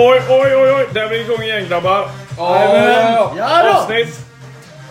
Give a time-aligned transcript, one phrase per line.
[0.00, 0.86] Oj, oj, oj, oj.
[0.94, 2.08] Där är vi igång igen grabbar.
[2.36, 3.70] Ja, Ja då!
[3.78, 4.20] Avsnitt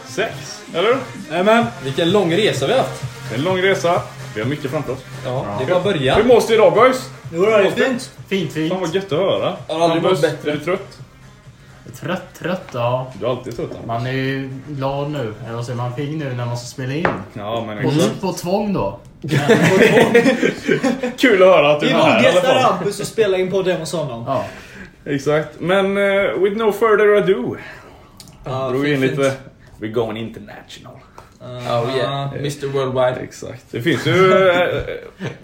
[0.08, 0.98] sex, eller hur?
[1.30, 3.04] Nämen, vilken lång resa vi har haft.
[3.30, 4.02] Det är en lång resa.
[4.36, 5.00] Vi har mycket framför oss.
[5.26, 6.28] Ja, det var Hur början.
[6.28, 7.10] mås det idag boys?
[7.34, 8.12] Jo, det är fint.
[8.28, 8.72] Fint, fint.
[8.74, 9.54] Fan vad gött att höra.
[9.68, 10.52] har aldrig varit bättre.
[10.52, 10.98] Är du trött?
[12.02, 13.12] Trött, trött, ja.
[13.20, 13.88] Du är alltid trött Hampus.
[13.88, 15.34] Man är ju glad nu.
[15.46, 15.94] Eller vad säger man?
[15.94, 17.08] Pigg nu när man ska spela in.
[17.34, 18.22] Ja, men På, exakt.
[18.22, 19.00] på tvång då.
[21.18, 22.58] Kul att höra att du är här i alla fall.
[22.64, 24.24] Hampus och spelar in podden hos honom.
[24.28, 24.44] Ja.
[25.10, 25.60] Exakt.
[25.60, 27.56] Men eh, with no further ado.
[28.46, 29.34] Ja, Drog in lite...
[29.80, 30.94] We're going international.
[31.42, 33.20] Oh yeah, Mr Worldwide.
[33.24, 33.66] Exakt.
[33.72, 34.68] Det finns ju eh,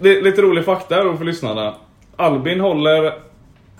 [0.00, 1.74] li- lite rolig fakta då för lyssnarna.
[2.16, 3.12] Albin håller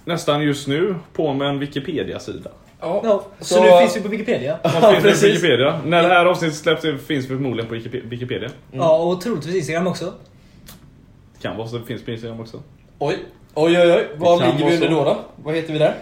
[0.04, 2.50] nästan just nu på med en Wikipedia-sida.
[2.80, 4.58] Ja, så, Så- nu finns vi på Wikipedia.
[4.62, 5.24] Ja, finns det på precis.
[5.34, 5.80] Wikipedia?
[5.84, 8.48] När det här avsnittet släpps det finns det förmodligen på Wiki- Wikipedia.
[8.72, 10.12] Ja, och troligtvis Instagram också.
[11.42, 12.62] Kan vara så det finns på Instagram också.
[12.98, 13.16] Oj,
[13.54, 14.08] oj, oj, oj.
[14.16, 15.16] Vad ligger vi under då, då?
[15.36, 15.94] Vad heter vi där?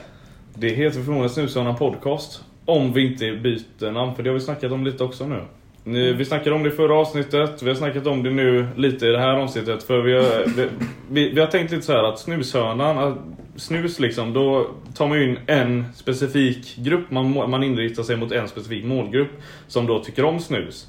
[0.55, 2.45] Det heter förmodligen Snushörnan Podcast.
[2.65, 5.41] Om vi inte byter namn, för det har vi snackat om lite också nu.
[5.85, 9.07] Nu, Vi snackade om det i förra avsnittet, vi har snackat om det nu lite
[9.07, 9.83] i det här avsnittet.
[9.83, 10.69] För vi har, vi,
[11.11, 13.19] vi, vi har tänkt lite så här att snushörnan, att
[13.57, 17.11] snus liksom, då tar man ju in en specifik grupp.
[17.11, 19.31] Man, man inriktar sig mot en specifik målgrupp
[19.69, 20.89] som då tycker om snus.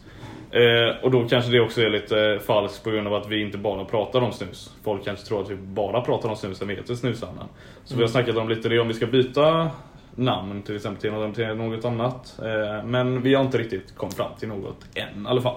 [0.53, 3.57] Eh, och då kanske det också är lite falskt på grund av att vi inte
[3.57, 4.71] bara pratar om snus.
[4.83, 7.47] Folk kanske tror att vi bara pratar om snus när vi heter Snushörnan.
[7.85, 9.69] Så vi har snackat om lite det om vi ska byta
[10.15, 12.39] namn till exempel till något, till något annat.
[12.39, 15.55] Eh, men vi har inte riktigt kommit fram till något än i alla fall.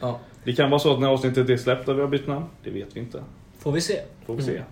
[0.00, 0.18] Ja.
[0.44, 2.44] Det kan vara så att när avsnittet är släppt att vi har bytt namn.
[2.64, 3.22] Det vet vi inte.
[3.58, 4.00] Får vi se.
[4.26, 4.62] Får vi se.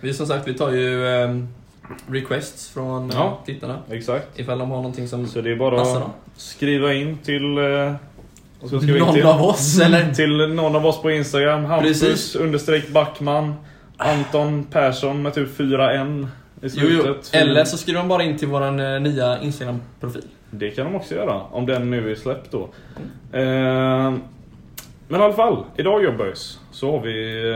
[0.00, 1.48] Vi som sagt, vi tar ju ehm,
[2.06, 3.38] requests från eh, Ja.
[3.46, 3.78] tittarna.
[3.90, 4.38] Exakt.
[4.38, 6.10] Ifall de har någonting som Så det är bara passar att dem.
[6.36, 7.58] skriva in till...
[8.60, 9.26] Vad ska Någon till?
[9.26, 10.12] av oss, eller?
[10.14, 11.64] Till någon av oss på Instagram.
[11.64, 12.36] Hampus Precis.
[12.36, 13.54] understreck Backman.
[13.96, 16.28] Anton Persson med typ 4 N
[16.62, 17.30] i Jo, slutet.
[17.34, 17.40] jo.
[17.40, 20.24] Eller så skriver de bara in till våran eh, nya Instagram-profil.
[20.50, 22.68] Det kan de också göra, om den nu är släppt då.
[23.32, 23.40] Eh,
[25.08, 27.50] men i alla fall, idag jobbers så har vi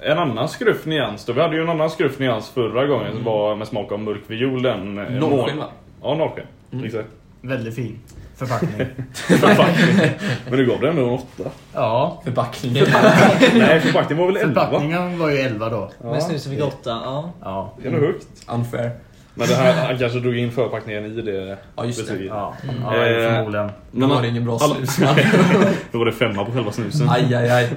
[0.00, 1.24] eh, en annan skruff nyans.
[1.24, 4.00] Då vi hade ju en annan skruff nyans förra gången som var med smak av
[4.00, 4.62] mörk viol.
[4.62, 5.66] Den, eh, Norrsken va?
[6.02, 6.46] Ja, norrsken.
[6.72, 6.84] Mm.
[6.84, 7.08] Exakt.
[7.40, 7.98] Väldigt fin
[8.46, 8.86] förpackning.
[10.48, 11.50] Men du gav den ändå en åtta.
[11.74, 12.20] ja.
[12.24, 12.86] Förpackningen.
[13.54, 14.64] Nej, förpackningen var väl elva?
[14.64, 15.90] Förpackningen var ju 11 då.
[16.02, 16.90] Ja, Men snusen fick åtta.
[17.04, 17.30] Ja.
[17.42, 17.72] Ja.
[17.82, 18.26] det är nog högt.
[18.48, 18.90] Unfair.
[19.34, 22.12] Men det här, han kanske drog in förpackningen i det Ja, just det.
[22.12, 22.32] betyget.
[22.34, 22.74] Ja, Mm.
[22.82, 23.70] ja Eh, förmodligen.
[23.92, 24.96] Då var det ingen bra alla- snus.
[25.92, 27.10] Då var det femma på själva snusen.
[27.10, 27.68] Aj, aj, aj.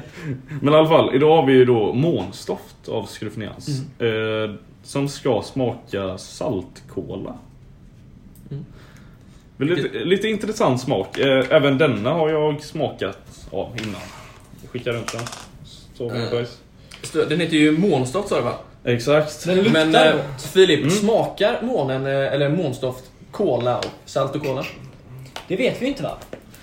[0.62, 3.68] Men i alla fall, idag har vi ju då månstoft av Skruff Nyans.
[4.00, 4.44] Mm.
[4.50, 7.34] Eh, som ska smaka saltkola.
[8.52, 8.66] Mm.
[9.66, 11.18] Men Lite, lite intressant smak.
[11.20, 13.18] Eh, även denna har jag smakat
[13.52, 14.02] av innan.
[14.62, 15.22] Jag skickar runt den.
[15.98, 16.10] Så.
[17.04, 18.54] Stö- Den heter ju månstoft sa du va?
[18.86, 19.46] Exakt.
[19.46, 20.42] Den luktar Men gott.
[20.54, 20.90] Filip, Mm.
[20.92, 24.66] smakar månen, eller månstoft, cola och salt och cola?
[25.48, 26.18] Det vet vi inte va?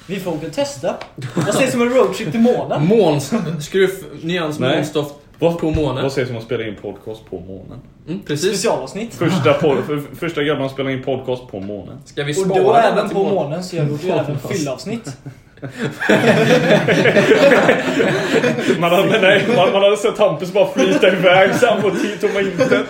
[0.07, 0.97] Vi får väl testa.
[1.37, 2.87] Vad sägs om en roadtrip till månen?
[2.87, 6.03] Måns, skruff, nyans, månstoft Vad, på månen.
[6.03, 7.79] vad sägs om att spela in podcast på månen?
[8.09, 8.49] Mm, precis.
[8.49, 9.15] Specialavsnitt.
[9.15, 11.99] Första, pod, för, första grabbarna spelar in podcast på månen.
[12.05, 13.35] Ska vi Och spara då denna även på månen?
[13.35, 15.17] månen så gör vi även fyllavsnitt.
[18.79, 21.91] Man hade, nej, man, man hade sett Hampus bara flyta iväg här på
[22.21, 22.87] tomma intet.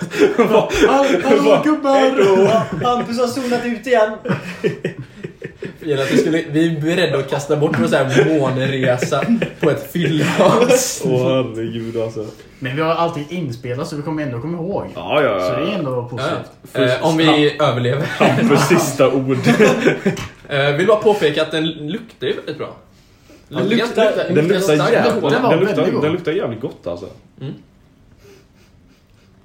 [0.88, 2.84] Hallå gubbar!
[2.84, 4.12] Hampus har zonat ut igen.
[5.90, 9.24] Gillar att vi, skulle, vi är beredda att kasta bort vår så här månresa
[9.60, 11.02] på ett fyllas.
[11.04, 12.26] Åh herregud alltså.
[12.58, 14.84] Men vi har alltid inspelat så vi kommer ändå komma ihåg.
[14.94, 15.78] Ja, ja, Så det är ja.
[15.78, 16.50] ändå Ja, positivt.
[16.72, 16.80] ja.
[16.98, 18.06] Eh, om vi överlever.
[18.06, 19.36] Hampus sista ord.
[20.48, 22.76] Eh, vill bara påpeka att den luktar ju väldigt bra.
[23.48, 24.34] Den luktar-
[26.02, 27.06] den luktar jävligt gott alltså.
[27.40, 27.54] Mm.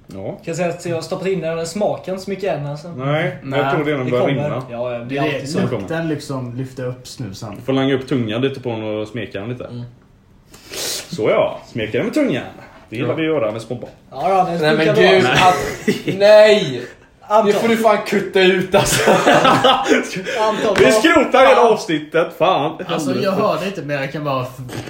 [0.06, 0.22] Ja.
[0.32, 2.88] Kan jag säga att jag har stoppat in den smaken så mycket än alltså.
[2.88, 4.62] Nej, Nej, jag tror det är den börjar rinna.
[4.70, 5.60] Ja, det Det är alltid så.
[5.60, 7.60] lukten liksom lyfter upp snusen.
[7.64, 9.64] Får langa upp tungan lite på den och smeka den lite.
[9.64, 9.82] Mm.
[11.10, 12.42] Så ja, smeka den med tungan.
[12.88, 13.14] Det gillar Ja.
[13.14, 13.90] vi att göra med små barn.
[14.10, 16.82] Ja, då, Nej men gud, att, nej!
[17.28, 19.10] Det Anton, får du fan kutta ut alltså.
[20.40, 22.78] Anton, Vi skrotar hela avsnittet, fan.
[22.86, 24.46] Alltså jag hörde inte men jag kan bara...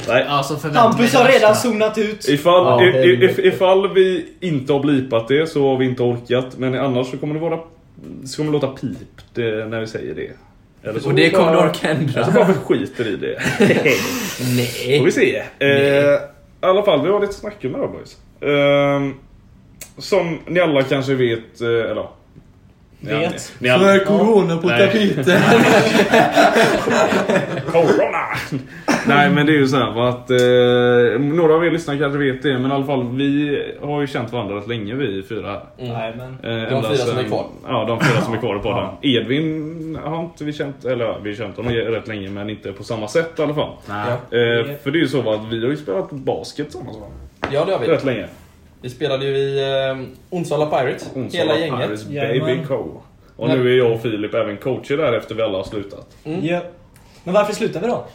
[0.08, 0.24] Nej.
[0.28, 2.28] Alltså förvänta Hampus mig har det redan zonat ut.
[2.28, 3.42] Ifall, Ja, i, i, helvete.
[3.42, 6.46] if, ifall vi inte har blipat det så har vi inte orkat.
[6.58, 7.58] Men annars så kommer det vara...
[8.26, 8.98] Så kommer det låta pip
[9.34, 10.30] det, när vi säger det.
[10.88, 12.32] Eller så Och det kommer du orka Eller så ändra.
[12.32, 13.40] bara vi skiter i det.
[13.58, 15.02] Får Nej.
[15.04, 15.42] vi se.
[15.58, 16.18] Eh, I
[16.60, 18.16] alla fall, vi har lite snack det här boys.
[18.40, 19.16] Eh,
[19.98, 22.06] som ni alla kanske vet, eh, eller
[23.00, 23.52] ni- Vet.
[23.58, 24.86] Ni, ni alla, corona på Nej.
[24.86, 25.40] tapeten.
[27.66, 28.26] Corona!
[29.06, 32.42] Nej men det är ju så här att eh, några av er lyssnare kanske vet
[32.42, 36.20] det men i alla fall vi har ju känt varandra rätt länge vi fyra men...
[36.62, 37.46] Eh, De fyra som är kvar.
[37.68, 38.70] Ja, de fyra som är kvar på
[39.02, 39.10] den.
[39.12, 42.72] Edvin har inte vi känt, eller ja, vi har känt honom rätt länge men inte
[42.72, 43.70] på samma sätt i alla fall.
[43.88, 44.06] Nej.
[44.30, 44.38] Ja.
[44.38, 47.06] Eh, för det är ju så att vi har ju spelat basket tillsammans va?
[47.52, 47.86] Ja, det har vi.
[47.86, 48.26] Rätt länge.
[48.82, 49.58] Vi spelade ju i
[49.90, 49.96] eh,
[50.30, 51.86] Onsala Pirates, Onsala hela gänget.
[51.86, 52.66] Pirates, Baby Jajamän.
[52.66, 53.02] Co.
[53.36, 56.16] Och nu är jag och Filip även coacher där efter vi alla har slutat.
[56.24, 56.46] Mm.
[56.46, 56.60] Ja.
[57.24, 58.06] Men varför slutar vi då?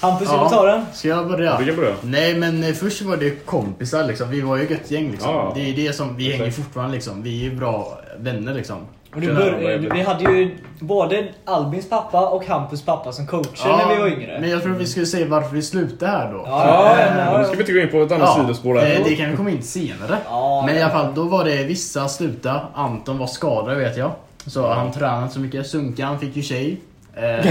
[0.00, 0.84] Hampus, vill du ta den?
[0.92, 1.58] Ska jag börja?
[1.58, 1.94] Vi kan börja.
[2.02, 4.30] Nej men eh, först var det kompisar liksom.
[4.30, 5.30] Vi var ju ett gött gäng liksom.
[5.30, 5.52] Ja.
[5.54, 7.22] Det är det som, vi hänger fortfarande liksom.
[7.22, 8.86] Vi är bra vänner liksom.
[9.14, 14.00] Bör, varandra, vi hade ju både Albins pappa och Hampus pappa som coacher när vi
[14.00, 14.38] var yngre.
[14.40, 16.44] Men jag tror vi skulle säga varför vi slutade här då.
[16.46, 18.82] Ja, ja, ja, ja, nu ska vi inte gå in på ett annat sidospår eh,
[18.82, 19.00] här.
[19.04, 20.18] det kan vi komma in senare.
[20.24, 20.84] Ja, Men i ja.
[20.84, 22.60] alla fall, då var det vissa sluta.
[22.74, 24.10] Anton var skadad vet jag.
[24.46, 25.66] Så han tränade så mycket.
[25.66, 26.80] Sunkan fick ju tjej.
[27.16, 27.22] Eh,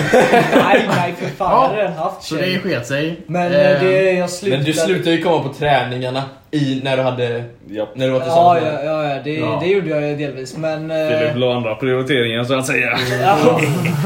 [0.64, 1.52] Nej, nej för fan.
[1.52, 3.20] Jag hade redan haft så det sket sig.
[3.28, 4.58] Men Eh, eh, det, jag slutade...
[4.58, 7.44] Men du slutade ju komma på träningarna i, när du hade...
[7.70, 7.90] Japp.
[7.96, 9.58] När du var tillsammans Ja, med ja, ja, ja det, Ja.
[9.62, 10.58] det gjorde jag ju delvis.
[10.58, 10.92] Men...
[10.92, 12.98] eh, Filip la andra prioriteringar så att säga.
[13.22, 13.60] ja.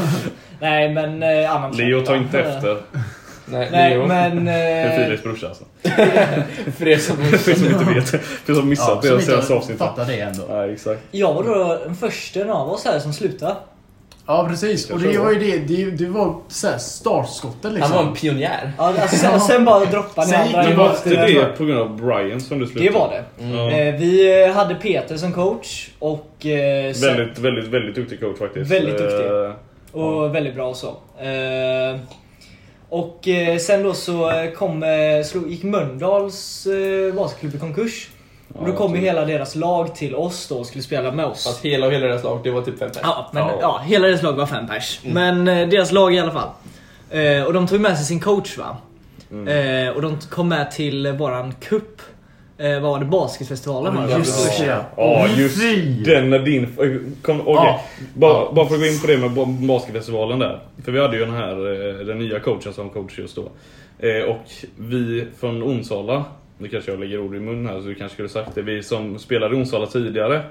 [0.60, 2.44] Nej, men eh, annan Leo tar inte Ja.
[2.44, 2.76] efter.
[3.46, 4.06] Nej, Nej, Leo.
[4.06, 4.44] men...
[4.44, 5.64] Det är Eh, Filips brorsa alltså.
[6.78, 7.16] För er som...
[7.16, 8.08] För er som inte vet.
[8.08, 9.78] För er som missat det som senaste inte avsnittet.
[9.86, 10.42] fattar det ändå.
[10.48, 11.00] Ja, exakt.
[11.10, 13.54] jag var då den första av oss här som slutade.
[14.26, 14.90] Ja precis.
[14.90, 15.58] Och det var ju det.
[15.58, 17.92] Det, det var så här startskottet liksom.
[17.92, 18.72] Han var en pionjär.
[18.78, 21.80] Ja, alltså, sen, sen bara droppade ni andra det in bara efter Det på grund
[21.80, 22.86] av Brian som du slutade.
[22.86, 23.56] Det var det.
[23.56, 23.70] Ja.
[23.70, 26.46] Eh, vi hade Peter som coach och...
[26.46, 28.70] Eh, sen, Väldigt, väldigt, väldigt duktig coach faktiskt.
[28.70, 29.26] Väldigt duktig.
[29.26, 30.96] Eh, Och väldigt bra så.
[32.88, 33.28] Och
[33.60, 34.84] sen då så kom,
[35.24, 36.66] slog, gick Mölndals
[37.16, 38.08] basketklubb i konkurs.
[38.58, 41.44] Och då kom ju hela deras lag till oss då och skulle spela med oss.
[41.44, 43.00] Fast hela och hela deras lag, det var typ fem pers.
[43.02, 43.58] Ja, men, Ja.
[43.60, 43.80] ja.
[43.84, 45.00] hela deras lag var fem pers.
[45.04, 46.48] Men eh, deras lag i alla fall.
[47.10, 48.76] Eh, och de tog med sig sin coach va.
[49.30, 49.86] Mm.
[49.88, 52.00] Eh, och de kom med till eh, våran cup.
[52.58, 53.04] Eh, vad var det?
[53.04, 54.12] Basketfestivalen var det?
[54.18, 54.84] Just det.
[54.96, 55.58] Ja, just
[56.04, 56.76] den när din...
[57.22, 57.54] Kom, okej.
[57.54, 57.80] Ja.
[58.14, 60.60] Bara, bara för att gå in på det med ba- basketfestivalen där.
[60.84, 61.50] För vi hade ju den här,
[62.00, 63.42] eh, den nya coachen som coach just då.
[63.98, 64.40] Eh, Och
[64.76, 66.24] vi från Onsala,
[66.58, 68.62] nu kanske jag lägger ord i mun här så du kanske skulle sagt det.
[68.62, 70.42] Vi som spelade i Onsala tidigare.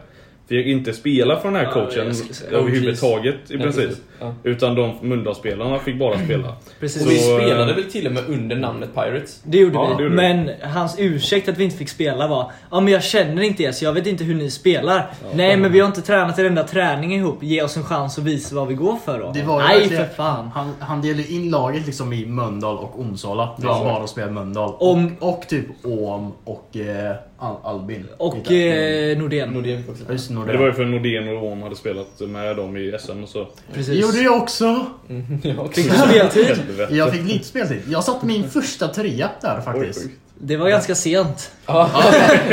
[0.50, 2.52] Fick inte spela för den här Ja, coachen säga.
[2.52, 3.84] överhuvudtaget i Ja, princip.
[3.88, 4.04] precis.
[4.20, 4.34] Ja.
[4.44, 6.56] Utan de Mölndalsspelarna fick bara spela.
[6.80, 7.06] Precis.
[7.06, 9.42] Och vi Så, eh, spelade väl till och med under namnet Pirates.
[9.44, 9.96] Det gjorde Ja, vi.
[9.98, 13.42] det gjorde men hans ursäkt att vi inte fick spela var Ja men jag känner
[13.42, 15.12] inte er så jag vet inte hur ni spelar.
[15.34, 17.44] Nej men vi har inte tränat en enda träning ihop.
[17.44, 19.32] Ge oss en chans att visa vad vi går för då.
[19.32, 20.50] Det var ju Nej verkligen- för fan.
[20.54, 23.50] Han, han delade in laget liksom i Mölndal och Onsala.
[23.58, 23.84] Det var Ja.
[23.84, 24.74] bara att spela Mölndal.
[24.80, 28.08] Om- och, och typ Åm och eh, Al- Albin.
[28.18, 29.50] Och eh, Nordén.
[29.50, 30.12] Nordén fick också.
[30.12, 30.52] Just Nordén.
[30.54, 33.40] det var ju för Nordén och Åhm hade spelat med dem i SM och så.
[33.40, 34.02] Det Precis.
[34.02, 34.86] gjorde jag också.
[35.10, 35.82] Mm, jag också.
[35.82, 36.58] Fick du speltid?
[36.90, 37.82] Jag fick lite speltid.
[37.88, 40.00] Jag satte min första trea där faktiskt.
[40.06, 40.18] Oj, oj.
[40.46, 41.52] Det var ganska sent.
[41.66, 41.90] Ja.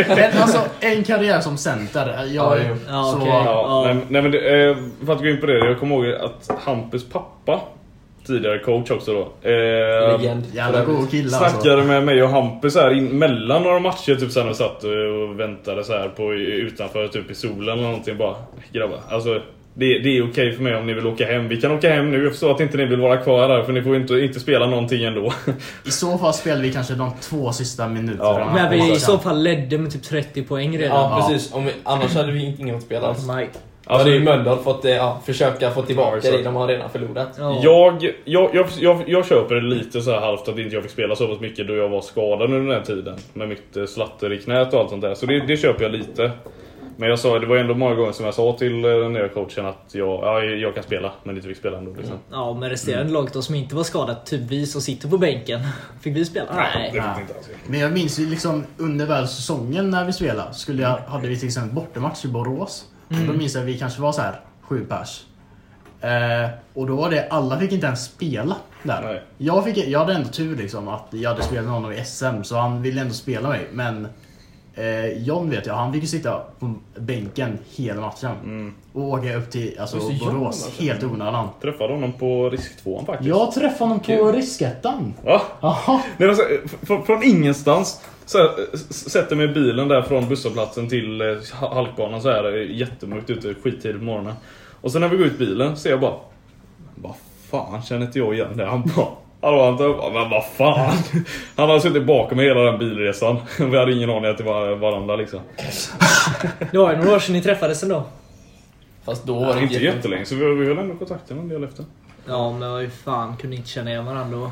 [0.08, 2.08] Men alltså en karriär som center.
[2.08, 2.56] Jag, Ja.
[2.88, 3.26] Ja, så.
[3.26, 3.82] Ja, Ja.
[3.94, 6.50] Nej, nej men det, eh, för att gå in på det, jag kommer ihåg att
[6.64, 7.60] Hampus pappa,
[8.30, 10.44] tidigare coach också då, eh, Legend.
[10.52, 11.50] Jävla god kille alltså.
[11.50, 15.40] snackade med mig och Hampus här in, mellan några matcher typ sen och satt och
[15.40, 18.36] väntade så här på utanför typ i solen eller någonting bara
[18.72, 19.40] grabbar, alltså
[19.74, 21.48] det, det är okej för mig om ni vill åka hem.
[21.48, 22.22] Vi kan åka hem nu.
[22.22, 24.66] Jag förstår att inte ni vill vara kvar där för ni får inte, inte spela
[24.66, 25.32] någonting ändå.
[25.84, 28.28] I så fall spelade vi kanske de två sista minuterna.
[28.28, 30.96] Ja, När vi i så fall ledde med typ 30 poäng redan.
[30.96, 31.54] Ja, precis.
[31.54, 33.26] Om vi, annars hade vi inte ingen att spela alls.
[33.90, 33.98] Nej.
[33.98, 36.36] Då hade ju Mölndal fått eh, ja, försöka få Ja, tillbaka exakt.
[36.36, 37.28] det de har redan förlorat.
[37.38, 37.60] Ja.
[37.62, 40.92] Jag, jag, jag, jag, jag köper det lite så här halvt att inte jag fick
[40.92, 43.16] spela så pass mycket då jag var skadad under den här tiden.
[43.32, 45.14] Med mitt eh, slatter i knät och allt sånt där.
[45.14, 46.30] Så det, det köper jag lite.
[46.96, 49.28] Men jag sa, det var ändå många gånger som jag sa till eh, den nya
[49.28, 51.92] coachen att jag, ja, jag kan spela, men inte fick spela ändå.
[51.98, 52.16] Liksom.
[52.30, 55.60] Ja, men resterande laget då som inte var skadat, typ vi som sitter på bänken.
[56.02, 56.46] Fick vi spela?
[56.46, 56.90] Det Nej.
[56.90, 57.20] fick Ja.
[57.20, 57.48] inte alls.
[57.66, 61.38] Men jag minns ju liksom under väl säsongen när vi spelade skulle jag, hade vi
[61.38, 62.84] till exempel bortamatch i Borås.
[63.10, 65.24] Och då minns jag att vi kanske var så här sju pers.
[66.00, 69.02] Eh, och då var det, alla fick inte ens spela där.
[69.02, 69.22] Nej.
[69.38, 72.42] Jag, fick, jag hade ändå tur liksom att jag hade spelat med honom i SM
[72.42, 73.68] så han ville ändå spela mig.
[73.72, 74.08] Men
[74.74, 78.32] eh, John vet jag, han fick ju sitta på bänken hela matchen.
[78.44, 78.74] Mm.
[78.92, 80.82] Och åka upp till alltså, det, John Borås alltså.
[80.82, 81.48] helt onödan.
[81.62, 83.28] Träffade honom på risk 2 faktiskt.
[83.28, 84.32] Jag träffade honom på Kul.
[84.32, 85.14] riskettan.
[85.24, 85.42] Va?
[85.60, 86.00] Jaha.
[86.16, 86.42] Nej, men så,
[86.82, 88.00] från, från ingenstans
[88.30, 88.50] så
[88.90, 91.26] sätter mig i bilen där från busshållplatsen till eh,
[91.60, 94.34] ha- halkbanan så här eh, jättemörkt ute, skittid på morgonen.
[94.80, 96.14] Och sen när vi går ut bilen ser jag bara
[96.94, 97.14] Vad
[97.50, 98.66] fan känner inte jag igen det?
[98.66, 99.06] Han bara
[99.42, 100.96] Hallå Anton, men vad fan?
[101.56, 103.36] Han har suttit bakom mig hela den bilresan.
[103.58, 105.40] Vi hade ingen aning att det var varandra liksom.
[106.72, 108.04] Det var ju några år sedan ni träffades ändå.
[109.04, 111.64] Fast då var det Inte jätte- jättelänge så vi, vi höll ändå kontakten en del
[111.64, 111.84] efter.
[112.26, 114.50] Ja, men vad fan, kunde inte känna igen varandra då.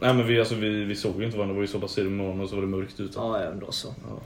[0.00, 1.94] Nej men vi, alltså, vi, vi såg ju inte varandra, det var ju så pass
[1.94, 3.12] tidigt på morgonen och så var det mörkt ute.
[3.16, 3.88] Ja, ja, då så.
[3.88, 4.16] Ja.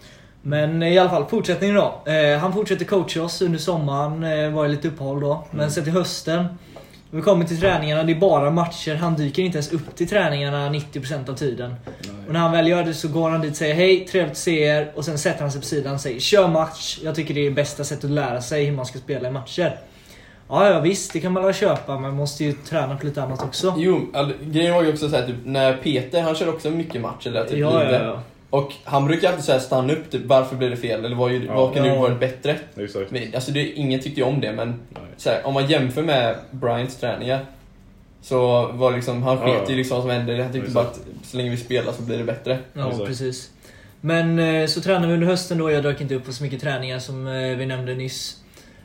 [0.42, 2.02] Men eh, i alla fall, fortsättningen då.
[2.12, 5.44] Eh, han fortsätter coacha oss under sommaren, eh, var det lite uppehåll då.
[5.50, 5.70] Men Mm.
[5.70, 6.44] sen till hösten,
[7.10, 8.94] vi kommer till träningarna, det är bara matcher.
[8.94, 11.74] Han dyker inte ens upp till träningarna 90% av tiden.
[12.26, 14.38] Och när han väl gör det så går han dit och säger hej, trevligt att
[14.38, 14.92] se er.
[14.94, 16.98] Och sen sätter han sig på sidan och säger kör match.
[17.04, 19.76] Jag tycker det är bästa sättet att lära sig hur man ska spela i matcher.
[20.50, 23.22] Ja, ja visst, det kan man väl köpa, men man måste ju träna på lite
[23.22, 23.74] annat också.
[23.78, 27.00] Jo, all, grejen var ju också så här, typ, när Peter, han kör också mycket
[27.00, 28.04] matcher där, typ Ja, ja, lite.
[28.04, 28.20] ja.
[28.50, 31.04] Och han brukar alltid så här stanna upp, typ, varför blev det fel?
[31.04, 31.54] Eller vad, Ja.
[31.54, 31.94] vad kunde Ja.
[31.94, 32.56] ju varit bättre?
[32.76, 33.10] Exakt.
[33.10, 34.74] Men, alltså det, ingen tyckte ju om det, men
[35.16, 37.40] så här, om man jämför med Bryants träningar
[38.22, 39.70] så var liksom, han Ja, sket ja.
[39.70, 40.42] ju liksom vad som hände.
[40.42, 42.58] Han tyckte bara att så länge vi spelar så blir det bättre.
[42.72, 43.06] Ja, Exakt.
[43.06, 43.50] precis.
[44.00, 45.70] Men eh, så tränade vi under hösten då.
[45.70, 48.36] Jag dök inte upp på så mycket träningar som eh, vi nämnde nyss.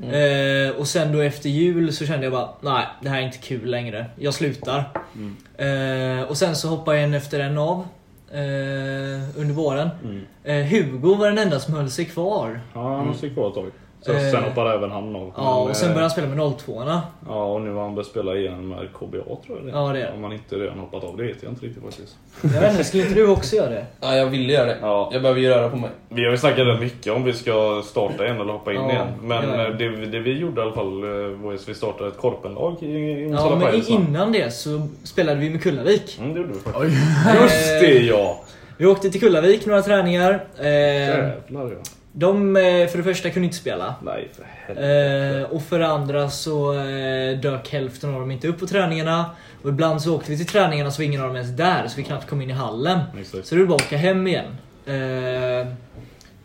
[0.03, 0.69] Mm.
[0.69, 3.37] Eh, och sen då efter jul så kände jag bara, nej det här är inte
[3.37, 4.05] kul längre.
[4.15, 4.83] Jag slutar.
[5.15, 6.19] Mm.
[6.19, 7.87] Eh, och sen så hoppade jag en efter en av.
[8.31, 9.89] Eh, under våren.
[10.03, 10.21] Mm.
[10.43, 12.61] Eh, Hugo var den enda som höll sig kvar.
[12.73, 13.71] Ja, han stod kvar ett tag.
[14.05, 14.31] Så, Eh.
[14.31, 15.31] sen hoppade även han av.
[15.37, 16.99] Ja, Men, och sen började han spela med 02orna.
[17.27, 19.09] Ja, och nu har han börjat spela igen med KBA
[19.45, 20.11] tror jag det Ja, det är det.
[20.15, 22.15] Om han inte redan hoppat av, det vet jag inte riktigt faktiskt.
[22.41, 23.85] Jag vet inte, skulle inte du också göra det?
[24.01, 24.77] Ja, jag ville göra det.
[24.81, 25.09] Ja.
[25.13, 25.89] Jag behöver ju röra på mig.
[26.09, 28.91] Vi har ju snackat rätt mycket om vi ska starta igen eller hoppa in Ja,
[28.91, 29.07] igen.
[29.21, 29.65] Men ja.
[29.67, 32.75] eh, det, det vi gjorde i alla fall eh, var att vi startade ett korpenlag
[32.83, 36.17] i, i Ja, men innan det så spelade vi med Kullavik.
[36.19, 36.95] Mm, det gjorde vi faktiskt.
[37.41, 38.41] Just det ja!
[38.77, 40.43] Vi åkte till Kullavik några träningar.
[40.59, 41.77] Eh, Jävlar ja.
[42.17, 43.95] De, eh, för det första, kunde inte spela.
[44.03, 45.45] Nej för helvete.
[45.45, 49.25] Eh, och för det andra så eh, dök hälften av dem inte upp på träningarna.
[49.61, 51.97] Och ibland så åkte vi till träningarna så var ingen av dem ens där, så
[51.97, 52.99] vi knappt kom in i hallen.
[53.19, 53.47] Exakt.
[53.47, 54.45] Så det var bara att åka hem igen.
[54.85, 55.67] Eh,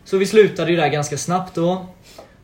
[0.05, 1.87] så vi slutade ju där ganska snabbt då.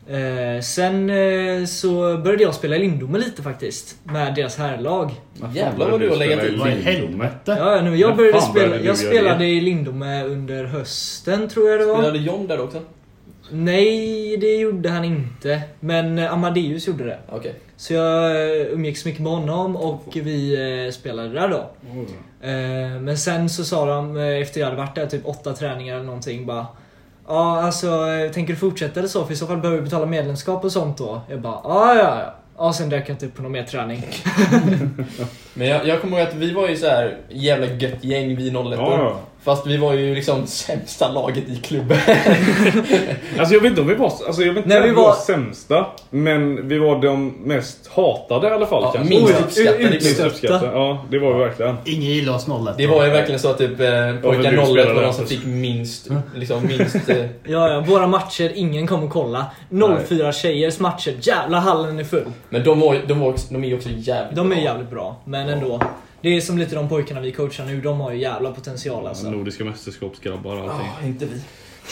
[0.09, 3.95] Eh, sen eh, så började jag spela i Lindome lite faktiskt.
[4.03, 5.11] Med deras herrlag.
[5.53, 6.55] Jävlar var vad du har legat i.
[6.55, 7.55] Vad i helvete?
[7.59, 11.97] Ja, nu, jag började spela, jag spelade i Lindome under hösten tror jag det var.
[11.97, 12.81] Spelade John där också?
[13.51, 15.61] Nej, det gjorde han inte.
[15.79, 17.17] Men eh, Amadeus gjorde det.
[17.29, 17.53] Okej.
[17.77, 20.53] Så jag eh, umgicks mycket med honom och vi
[20.85, 21.69] eh, spelade där då.
[22.47, 26.05] Eh, Men sen så sa de efter jag hade varit där typ åtta träningar eller
[26.05, 26.67] någonting bara
[27.27, 27.87] Ja alltså
[28.33, 29.25] tänker du fortsätta eller så?
[29.25, 31.21] För i så fall behöver du betala medlemskap och sånt då.
[31.29, 32.33] Jag bara ja ja ja.
[32.57, 34.03] Ja sen dök jag inte upp på någon mer träning.
[35.53, 38.49] Men jag, jag kommer ihåg att vi var ju så här jävla gött gäng, vi
[38.49, 39.19] 01 Ja, ja.
[39.43, 41.97] Fast vi var ju liksom sämsta laget i klubben.
[43.39, 44.95] Alltså jag vet inte om vi var, alltså, jag vet inte Nej, om vi vi
[44.95, 45.85] var var- sämsta.
[46.09, 49.15] Men vi var de mest hatade i alla fall Ja, kanske.
[49.15, 50.71] minst uppskattade Minst uppskattade.
[50.73, 51.75] Ja, det var vi verkligen.
[51.85, 52.77] Ingen gillar oss 01.
[52.77, 53.87] Det var ju verkligen så att typ, eh,
[54.21, 57.09] pojkar du 01 spelade var de som fick minst, liksom minst...
[57.09, 59.45] Eh, Ja ja, våra matcher, ingen kommer kolla.
[60.07, 62.25] 04 tjejers matcher, jävla hallen är full.
[62.49, 64.63] men de, var, de, var också, de är ju också jävligt De är bra.
[64.63, 65.81] jävligt bra, men ändå.
[66.27, 69.31] Det är som lite de pojkarna vi coachar nu, de har ju jävla potential alltså.
[69.31, 70.87] Nordiska mästerskapsgrabbar och allting.
[71.01, 71.41] Ja, inte vi.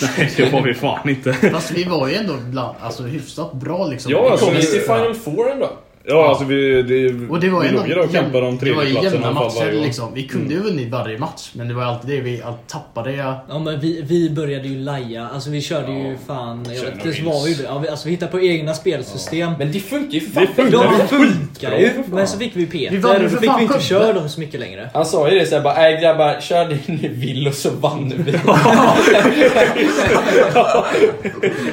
[0.18, 1.34] Nej, det var vi fan inte.
[1.34, 4.12] Fast vi var ju ändå bland, alltså, hyfsat bra liksom.
[4.12, 5.70] Ja, Vi alltså, Kom ju- till Final Four ändå?
[6.08, 6.84] Ja, alltså vi...
[6.84, 8.84] Det, Och det var ju vi ändå låg ju där och kämpade om det var
[8.84, 10.14] ju tredjeplatsen jämna matcher liksom.
[10.14, 13.12] Vi kunde ju vunnit varje match, men det var alltid det vi all, tappade.
[13.12, 13.46] Ja.
[13.50, 16.16] Ja men vi, vi började ju laja, alltså vi körde ju Ja.
[16.28, 17.64] fan, jag vet vi gjorde.
[17.64, 19.52] Ja, vi, alltså vi hittade på egna spelsystem.
[19.60, 20.46] Men det funkar ju för fan.
[20.56, 20.72] Det funkar.
[20.72, 23.38] De Ja, funkar ju, men så fick vi Peter Vi vann ju och då för
[23.42, 24.90] fick vi inte köra dem så mycket längre.
[24.94, 28.14] Han sa ju det såhär bara, nej grabbar, kör det ni vill och så vann
[28.18, 28.32] vi.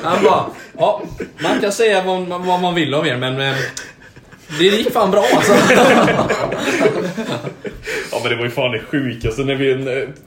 [0.02, 0.44] Han bara,
[0.78, 1.02] ja,
[1.42, 3.54] man kan säga vad, vad man vill av er men eh,
[4.59, 5.52] det gick fan bra alltså.
[8.12, 9.75] Ja men det var ju fan det sjukaste när vi,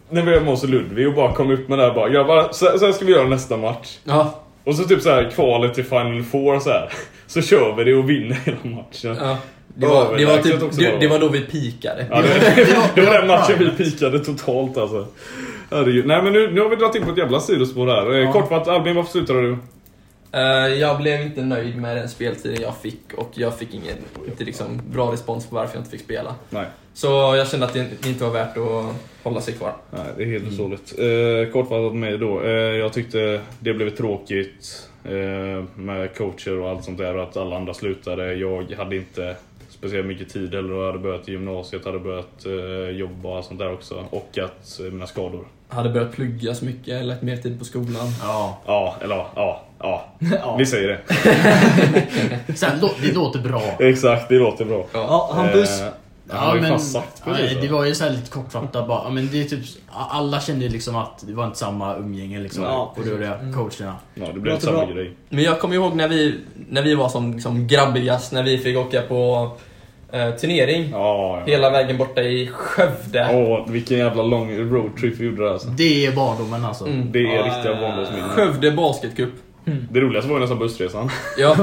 [0.09, 2.09] när vi var med oss i Ludvig och bara kom upp med det här bara
[2.09, 3.97] grabbar, så, så här ska vi göra nästa match.
[4.03, 6.89] Ja, Och så typ så här kvalet till Final Four så här.
[7.27, 9.17] Så kör vi det och vinner hela matchen.
[9.19, 9.37] ja.
[9.77, 12.05] Det var, det, var typ, det, det var då vi pikade.
[12.11, 15.05] Ja, det, det var den matchen vi pikade totalt alltså.
[15.71, 16.05] Herregud.
[16.05, 18.13] Nej men nu, nu har vi dragit in på ett jävla sidospår här.
[18.13, 18.31] Eh, Ja.
[18.31, 19.57] Kortfattat Albin, varför slutade du?
[20.35, 24.43] Eh, jag blev inte nöjd med den speltiden jag fick och jag fick ingen inte
[24.43, 26.35] liksom, bra respons på varför jag inte fick spela.
[26.49, 26.65] Nej.
[26.93, 29.73] Så jag kände att det inte var värt att hålla sig kvar.
[29.91, 30.99] Nej, det är helt otroligt.
[30.99, 32.41] Eh, kortfattat med då.
[32.43, 37.37] Eh, jag tyckte det blev tråkigt eh, med coacher och allt sånt där och att
[37.37, 38.33] alla andra slutade.
[38.33, 39.35] Jag hade inte
[39.77, 43.59] speciellt mycket tid heller och hade börjat i gymnasiet, hade börjat eh, jobba och sånt
[43.59, 44.05] där också.
[44.09, 45.47] Och att eh, mina skador.
[45.67, 48.07] Hade börjat plugga så mycket, lagt mer tid på skolan.
[48.21, 48.61] Ja.
[48.65, 50.55] Ja, eller ja, ja, ja.
[50.57, 51.01] Vi säger det.
[52.55, 53.61] Sen, det låter bra.
[53.79, 54.85] Exakt, det låter bra.
[54.93, 55.81] ja Hampus.
[55.81, 55.87] Eh,
[56.29, 57.61] han har ju fan sagt precis nej, så.
[57.61, 59.01] det var ju så här lite kortfattat bara.
[59.03, 59.59] Ja, Men det är typ,
[59.91, 62.63] alla kände liksom att det var inte samma umgänge liksom.
[62.63, 63.53] Ja, och var det Mm.
[63.53, 63.95] coacherna.
[64.15, 64.95] Ja, det blev Låter samma bra.
[64.95, 65.13] grej.
[65.29, 66.35] Men jag kommer ihåg när vi,
[66.69, 69.51] när vi var som liksom grabbigast, när vi fick åka på
[70.11, 70.89] eh, turnering.
[70.91, 71.43] Ja, ja.
[71.45, 73.29] Hela vägen borta i Skövde.
[73.33, 75.67] Åh, vilken jävla lång roadtrip vi gjorde där alltså.
[75.67, 76.85] Det är barndomen alltså.
[76.87, 77.11] Mm.
[77.11, 77.81] Det är Ja, riktiga ja, ja.
[77.81, 78.29] barndomsminnen.
[78.29, 79.29] Skövde Basketcup.
[79.91, 81.09] Det roligaste var ju nästan bussresan.
[81.37, 81.55] Ja.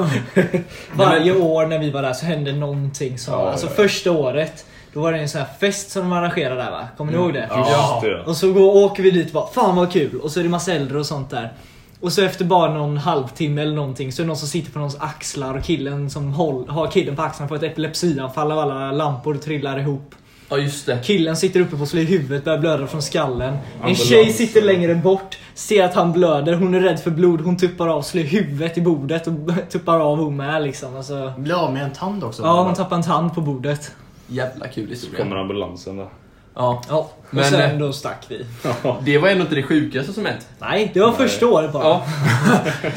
[0.94, 3.34] Varje år när vi var där så hände någonting som...
[3.34, 3.82] Ja, alltså ja, ja.
[3.82, 6.88] första året, då var det en sån här fest som de arrangerade där va?
[6.96, 7.46] Kommer ni ihåg det?
[7.50, 8.00] Ja.
[8.04, 8.22] Det.
[8.22, 10.20] Och så går, åker vi dit och bara Fan vad kul!
[10.20, 11.52] Och så är det massa äldre och sånt där.
[12.00, 14.78] Och så efter bara någon halvtimme eller någonting så är det någon som sitter på
[14.78, 18.92] någons axlar och killen som håll, har killen på axlarna får ett epilepsianfall av alla
[18.92, 20.14] lampor trillar ihop.
[20.48, 20.98] ja, just det.
[21.04, 23.54] Killen sitter uppe på slå i huvudet, börjar blöda från skallen.
[23.54, 24.08] En Ambulans.
[24.08, 27.88] tjej sitter längre bort, ser att han blöder, hon är rädd för blod, hon tuppar
[27.88, 29.32] av, slår i huvudet i bordet och
[29.70, 30.96] tuppar av hon med liksom.
[30.96, 32.42] Alltså, Blir av med en tand också.
[32.42, 33.92] ja, hon tappar en tand på bordet.
[34.26, 35.18] Jävla kul Så historia.
[35.22, 36.06] kommer ambulansen där.
[36.54, 36.82] Ja.
[36.88, 38.46] Ja, och Men, sen eh, då stack vi.
[39.04, 40.48] Det var ändå inte det sjukaste som hänt.
[40.58, 41.84] Nej, det var första året bara.
[41.84, 42.02] Ja.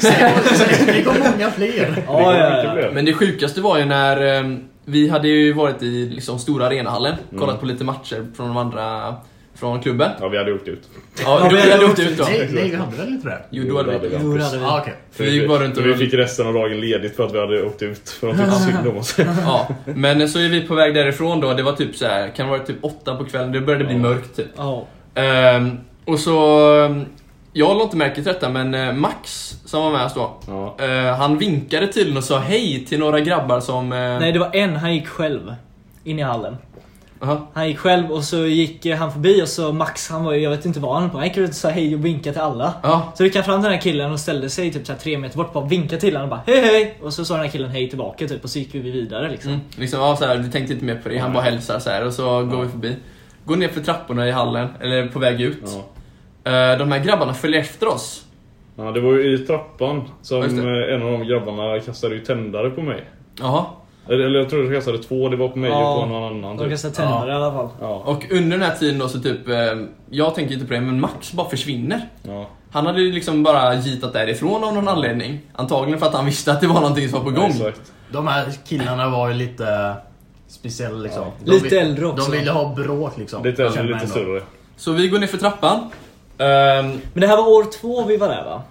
[0.86, 2.04] Det kom många fler.
[2.06, 2.88] ja, ja, ja.
[2.92, 7.14] Men det sjukaste var ju när eh, vi hade ju varit i liksom, stora arenahallen,
[7.38, 9.14] kollat på lite matcher från de andra
[9.56, 10.10] från klubben.
[10.20, 10.88] Ja, vi hade åkt ut.
[11.24, 12.24] Ja, Ja, du vi hade hade åkt ut då.
[12.24, 13.38] Nej, nej, vi hade väl inte det?
[13.50, 14.64] Jo, då hade vi Jo, det hade vi.
[14.64, 14.94] Ah, okej.
[15.12, 15.86] För vi gick bara runt och...
[15.86, 18.08] Vi fick resten av dagen ledigt för att vi hade åkt ut.
[18.10, 19.16] För de tyckte synd om oss.
[19.44, 21.52] Ja, men så är vi på väg därifrån då.
[21.52, 23.52] Det var typ så här, kan det vara typ åtta på kvällen.
[23.52, 24.00] Det började bli Ja.
[24.00, 24.46] mörkt typ.
[24.56, 24.86] Ja.
[25.14, 26.60] Ehm, och så...
[26.84, 27.04] ehm,
[27.52, 30.36] Jag la inte märke till detta, men eh, Max som var med oss då.
[30.46, 30.76] Ja.
[30.84, 33.92] eh, han vinkade tydligen och sa hej till några grabbar som...
[33.92, 35.54] eh, Nej, det var en, han gick själv.
[36.04, 36.56] In i hallen.
[37.20, 37.46] Aha.
[37.54, 40.50] Han gick själv och så gick han förbi och så Max, han var ju, jag
[40.50, 42.72] vet inte vad han på Han gick runt och sa hej och vinkade till alla.
[42.82, 44.98] Ja, Så gick han fram till den här killen och ställde sig typ så här
[45.00, 46.98] tre meter bort bara vinkade till honom och bara hej hej!
[47.02, 49.50] Och så sa den här killen hej tillbaka typ och så gick vi vidare liksom.
[49.50, 51.18] mm, liksom, ja, så här, vi tänkte inte mer på det.
[51.18, 52.96] Han bara hälsar så här och så går vi förbi.
[53.44, 55.62] Går ner för trapporna i hallen, eller på väg ut.
[56.44, 56.72] Ja.
[56.72, 58.24] Eh, de här grabbarna följer efter oss.
[58.76, 62.82] ja, det var ju i trappan som en av de grabbarna kastade ju tändare på
[62.82, 63.04] mig.
[63.40, 63.64] Jaha.
[64.08, 65.94] Eller, jag tror de kastade två, det var på mig Ja.
[65.94, 66.56] och på någon annan.
[66.56, 66.70] De Typ.
[66.72, 67.68] kastade tänder i alla fall.
[67.80, 68.02] Ja.
[68.06, 69.56] Och under den här tiden då så typ, eh,
[70.10, 72.08] jag tänker inte på det, men Max bara försvinner.
[72.22, 72.46] Ja.
[72.72, 75.40] Han hade ju liksom bara gitat därifrån av någon anledning.
[75.54, 77.50] Antagligen för att han visste att det var någonting som var på Ja, gång.
[77.50, 77.92] exakt.
[78.12, 79.94] De här killarna var ju lite
[80.48, 81.22] speciella liksom.
[81.22, 81.32] Ja.
[81.44, 82.30] De Lite vill- äldre också.
[82.30, 83.44] De ville ha bråk liksom.
[83.44, 84.06] Lite äldre, lite ändå.
[84.10, 84.42] större.
[84.76, 85.78] Så vi går ner för trappan.
[86.38, 88.62] Ehm, Men det här var år två vi var där va?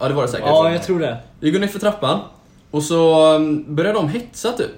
[0.00, 0.46] ja, det var det säkert.
[0.46, 1.16] Ja, jag tror det.
[1.40, 2.18] Vi går ner för trappan.
[2.72, 4.70] Och så um, börjar de hetsa typ.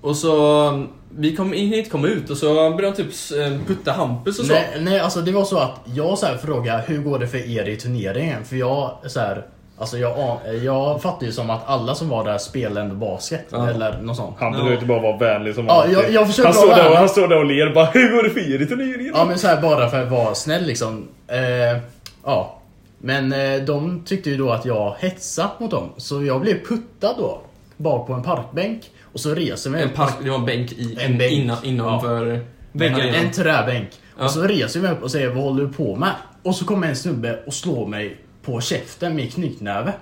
[0.00, 0.62] Och så...
[0.68, 4.38] um, Vi kom in hit, kom ut och så började de typ um, putta Hampus
[4.38, 4.52] och så.
[4.52, 7.38] Nej, nej, alltså det var så att jag så här frågade hur går det för
[7.58, 8.44] er i turneringen?
[8.44, 9.42] För jag så här,
[9.78, 13.70] alltså jag, jag fattar ju som att alla som var där spelade ändå basket Ja.
[13.70, 14.36] eller något sånt.
[14.38, 14.58] Han Ja.
[14.64, 17.28] försökte bara vara vänlig som Ja, jag- jag försöker han, står vara där han står
[17.28, 19.12] där och ler bara Hur går det för er i turneringen?
[19.16, 21.08] Ja men så här bara för att vara snäll liksom.
[21.28, 21.80] Eh,
[22.24, 22.57] ja.
[23.00, 25.88] Men eh, de tyckte ju då att jag hetsade mot dem.
[25.96, 27.40] Så jag blev puttad då.
[27.76, 28.90] Bak på en parkbänk.
[29.12, 29.94] Och så reser mig En upp.
[29.94, 31.32] park, det var en bänk i, En bänk.
[31.32, 32.40] Innan, innanför
[32.72, 33.02] Väggarna.
[33.02, 33.14] arenan.
[33.20, 33.88] En träbänk.
[34.18, 34.24] Ja.
[34.24, 36.12] Och så reser jag mig upp och säger vad håller du på med?
[36.42, 39.92] Och så kommer en snubbe och slår mig på käften med knytnäve.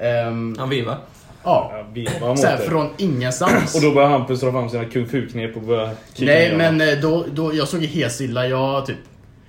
[0.00, 0.98] Ehm, Han vevar.
[1.44, 1.72] ja.
[1.74, 2.64] Ja, vevar mot Så här, det.
[2.64, 3.74] från ingenstans.
[3.74, 6.98] Och då börjar Hampus dra fram sina kung fu-knep och börja kicka Nej men eh,
[7.02, 8.46] då, då, jag såg ju helt stilla.
[8.48, 8.96] Jag typ...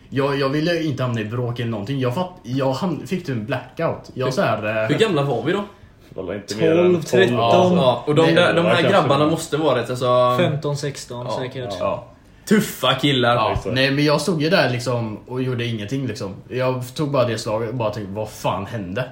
[0.10, 2.00] Jag, jag ville inte hamna i bråk eller någonting.
[2.00, 4.12] Jag, fatt, jag ham- fick typ en blackout.
[4.13, 5.63] Jag så här, eh, Hur gamla var vi då?
[6.10, 7.38] Walla, inte mer än 12, 13.
[7.38, 8.04] Ja.
[8.08, 11.38] Och de, Nej, där, de här kanske- grabbarna måste vara rätt alltså, 15, 16 Ja,
[11.39, 11.74] säkert.
[11.80, 12.06] ja.
[12.50, 13.36] tuffa killar.
[13.36, 16.36] Ja, nej men jag stod ju där liksom och gjorde ingenting liksom.
[16.50, 19.06] Jag tog bara det slaget och bara tänkte vad fan hände?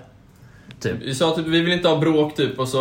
[0.79, 0.95] Typ.
[1.01, 2.79] Vi sa typ vi vill inte ha bråk typ och så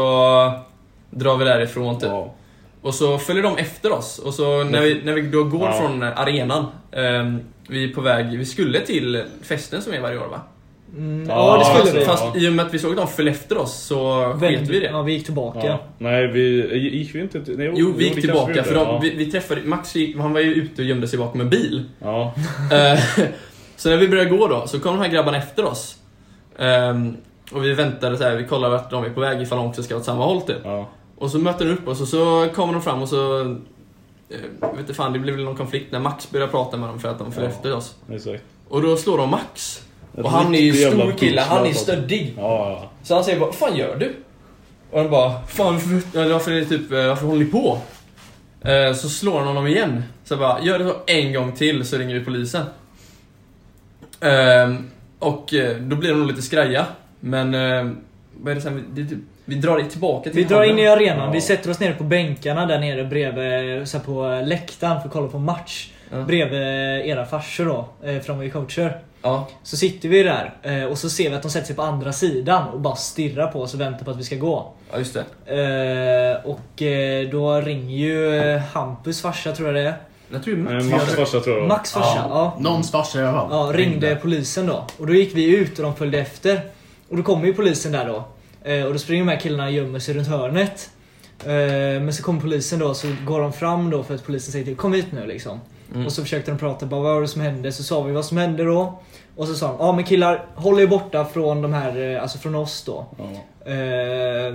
[1.11, 2.09] drar vi därifrån typ.
[2.09, 2.35] Ja.
[2.83, 5.73] Och så följer de efter oss och så när vi, när vi då går Ja.
[5.73, 10.29] från arenan ehm, Vi är på väg, vi skulle till festen som är varje år
[10.29, 10.41] va?
[10.97, 12.01] Mm, Ja, ja, det skulle alltså, vi.
[12.05, 12.07] ja.
[12.33, 14.81] Fast i och med att vi såg att de följde efter oss så sket vi
[14.81, 14.87] det.
[14.87, 15.67] Ja, vi gick tillbaka.
[15.67, 15.79] Ja.
[15.99, 17.59] Nej, vi gick vi inte till...
[17.59, 20.83] Nej, Jo, vi gick tillbaka för de, vi, vi träffade, Max han var ju ute
[20.83, 21.85] och gömde sig bakom en bil.
[21.99, 22.35] Ja.
[22.73, 23.01] Eh,
[23.77, 25.97] så när vi började gå då, så kom de här grabbarna efter oss.
[26.59, 27.17] Ehm,
[27.53, 29.83] och vi väntade så här, vi kollade vart de är på väg ifall de också
[29.83, 30.57] ska åt samma håll typ.
[30.65, 30.89] ja.
[31.19, 33.57] Och så möter de upp oss och så kommer de fram och så...
[34.35, 36.89] eh, Jag vet inte fan, det blev väl någon konflikt när Max började prata med
[36.89, 37.57] dem för att de följde Ja.
[37.57, 37.95] efter oss.
[38.11, 38.43] Exakt.
[38.69, 39.83] Och då slår de Max.
[40.15, 41.83] Och han är ju stor kille, han är alltså.
[41.83, 42.35] stöddig.
[42.39, 42.91] Ja.
[43.03, 44.15] Så han säger bara, vad fan gör du?
[44.91, 47.79] Och de bara, fan varför, varför är det typ, eh, varför håller ni på?
[48.61, 50.03] Eh, Så slår han honom igen.
[50.25, 52.65] Så jag bara, gör det så en gång till så ringer vi polisen.
[54.21, 56.87] Ehm, Och eh, då blir de nog lite skraja.
[57.21, 57.91] Men, eh,
[58.41, 58.85] vad är det sen?
[58.95, 61.31] Det är typ, vi drar tillbaka till Vi drar in i arenan, Ja.
[61.31, 65.13] vi sätter oss nere på bänkarna där nere bredvid, så här på läktaren för att
[65.13, 65.91] kolla på match.
[66.13, 66.23] Ja.
[66.23, 66.61] Bredvid
[67.07, 68.99] era farsor då, för de var ju coacher.
[69.23, 69.49] Ja.
[69.63, 72.13] Så sitter vi där eh, och så ser vi att de sätter sig på andra
[72.13, 74.73] sidan och bara stirrar på oss och väntar på att vi ska gå.
[74.93, 75.25] ja, just det.
[76.43, 78.41] Eh, och eh, då ringer ju
[78.73, 79.95] Hampus farsa tror jag det är.
[80.33, 80.85] Jag tror Max.
[80.85, 81.69] Max farsa tror jag.
[81.69, 82.29] Max farsa, Ja.
[82.31, 82.57] ja.
[82.63, 83.49] Någons farsa i alla fall.
[83.51, 84.85] Ja, ringde polisen då.
[84.99, 86.61] Och då gick vi ut och de följde efter.
[87.09, 88.25] Och då kommer ju polisen där då.
[88.65, 90.91] Eh, och då springer de här killarna och gömmer sig runt hörnet.
[91.41, 94.65] Eh, men så kommer polisen då, så går de fram då för att polisen säger
[94.65, 95.61] till kom hit nu liksom.
[95.95, 96.07] Mm.
[96.07, 97.73] Och så försökte de prata, bara vad var det som hände?
[97.73, 98.99] Så sa vi vad som hände då.
[99.37, 102.39] Och så sa de, ja men killar, håll er borta från de här, eh, alltså
[102.39, 103.07] från oss då.
[103.19, 103.73] Ja.
[103.73, 104.55] Eh,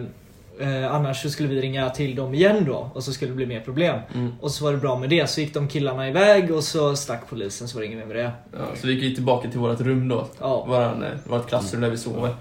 [0.95, 3.60] annars så skulle vi ringa till dem igen då och så skulle det bli mer
[3.60, 4.00] problem.
[4.15, 4.34] Mm.
[4.41, 7.30] Och så var det bra med det, så gick de killarna iväg och så stack
[7.30, 8.32] polisen, så var det inget mer med det.
[8.52, 10.28] Ja, så vi gick tillbaka till vårt rum då.
[10.39, 10.65] Ja.
[10.65, 12.36] Våran, vårt klassrum där vi sover.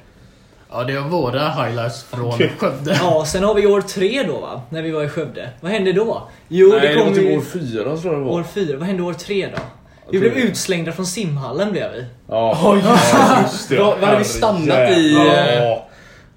[0.71, 2.99] Ja, det var våra highlights från Skövde.
[3.03, 5.49] Ja, sen har vi år tre då va, när vi var i Skövde.
[5.61, 6.29] Vad hände då?
[6.49, 8.33] Jo, Nej, det det kom var typ ju år fyra tror jag det var.
[8.33, 8.77] år fyra.
[8.79, 9.63] Vad hände år tre då?
[10.11, 10.41] Vi blev det.
[10.41, 12.05] utslängda från simhallen blev vi.
[12.29, 13.77] Ja, ja, just det.
[13.77, 15.13] Då- vad hade vi stannat i,
[15.59, 15.85] Ja.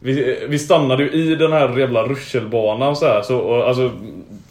[0.04, 3.92] Vi, vi stannade ju i den här jävla rutschelbanan så här, så, och, alltså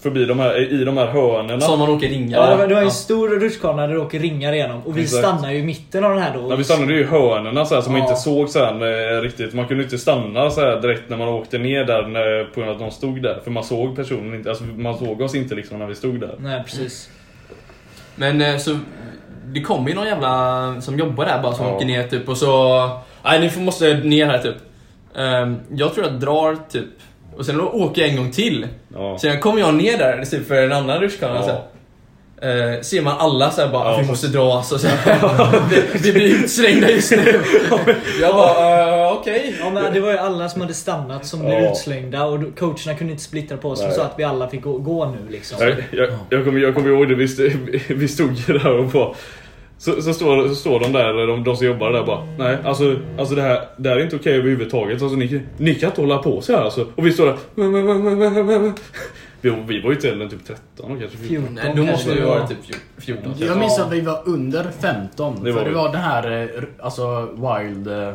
[0.03, 1.61] förbi de här, i de här hörnerna.
[1.61, 2.39] Som man åker ringar.
[2.51, 5.27] Ja, det var, en stor rutschkana där det åker ringar igenom och vi Exakt.
[5.27, 6.47] stannar ju i mitten av den här då.
[6.51, 8.09] Ja, vi stannade ju i hörnerna så här, som man Ja.
[8.09, 9.55] inte såg sen eh, riktigt.
[9.55, 12.71] Man kunde inte stanna så här direkt när man åkte ner där när, på grund
[12.71, 13.41] av att de stod där.
[13.45, 16.35] För man såg personen inte, alltså man såg oss inte liksom när vi stod där.
[16.39, 17.09] Nej, precis.
[18.17, 18.79] Men eh, så
[19.45, 21.73] det kommer ju någon jävla som jobbar där bara som Ja.
[21.75, 22.79] åker ner typ och så...
[23.25, 24.57] Nej ni får- måste ner här typ.
[25.17, 26.85] Ehm, jag tror jag drar typ
[27.41, 28.67] och sen åker jag en gång till.
[28.95, 29.19] Ja.
[29.21, 31.43] Sen kommer jag ner där typ för en annan rutschkana Ja.
[31.43, 31.61] så här.
[32.43, 34.79] Eh, ser man alla så här bara, Ja, vi måste dra alltså.
[34.79, 37.41] Så här, vi, vi blir utslängda just nu.
[38.21, 39.55] jag bara, uh, okej.
[39.61, 41.71] Ja men det var ju alla som hade stannat som blev Ja.
[41.71, 43.93] utslängda och coacherna kunde inte splittra på oss Nej.
[43.93, 45.57] så att vi alla fick gå, gå nu liksom.
[45.61, 47.15] Jag, jag, jag, kommer, jag kommer ihåg det,
[47.95, 49.15] vi stod ju där och bara
[49.81, 52.97] så, så, står, så står de där, de, de som jobbar där bara Nej alltså,
[53.19, 56.19] alltså det, här, det här är inte okej överhuvudtaget alltså, ni, ni kan inte hålla
[56.19, 56.87] på så här alltså.
[56.97, 57.37] Och vi står där
[59.41, 61.83] vi, vi var ju inte äldre än typ 13 och kanske 14 14 Nej, då
[61.85, 62.47] måste vi det vara var.
[62.47, 62.59] typ
[62.99, 63.35] 14.
[63.39, 65.45] Jag minns att vi var under 15.
[65.45, 65.77] Det var för det vi.
[65.77, 68.15] var den här eh, alltså wild eh,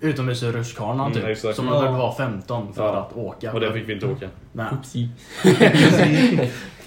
[0.00, 1.22] utomhusrutschkanan typ.
[1.22, 1.56] Mm, exakt.
[1.56, 2.96] som man behövde vara 15 för Ja.
[3.10, 3.52] att åka.
[3.52, 4.28] Och där fick vi inte åka.
[4.52, 4.66] Nej.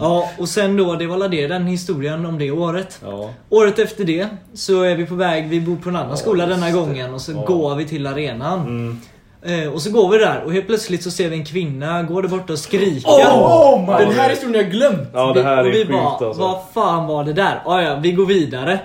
[0.00, 3.00] Ja och sen då, det var väl det den historien om det året.
[3.04, 3.30] Ja.
[3.50, 6.46] Året efter det så är vi på väg, vi bor på en annan Ja, skola
[6.46, 7.44] denna gången och så Ja.
[7.46, 8.60] går vi till arenan.
[8.60, 9.00] Mm.
[9.42, 12.20] Eh, och så går vi där och helt plötsligt så ser vi en kvinna gå
[12.20, 13.08] där borta och skrika.
[13.10, 15.08] Oh, Den här historien har jag glömt!
[15.12, 16.42] Ja det här och är vi sjukt bara, alltså.
[16.42, 17.62] vad fan var det där?
[17.66, 18.78] Ah, ja, vi går vidare.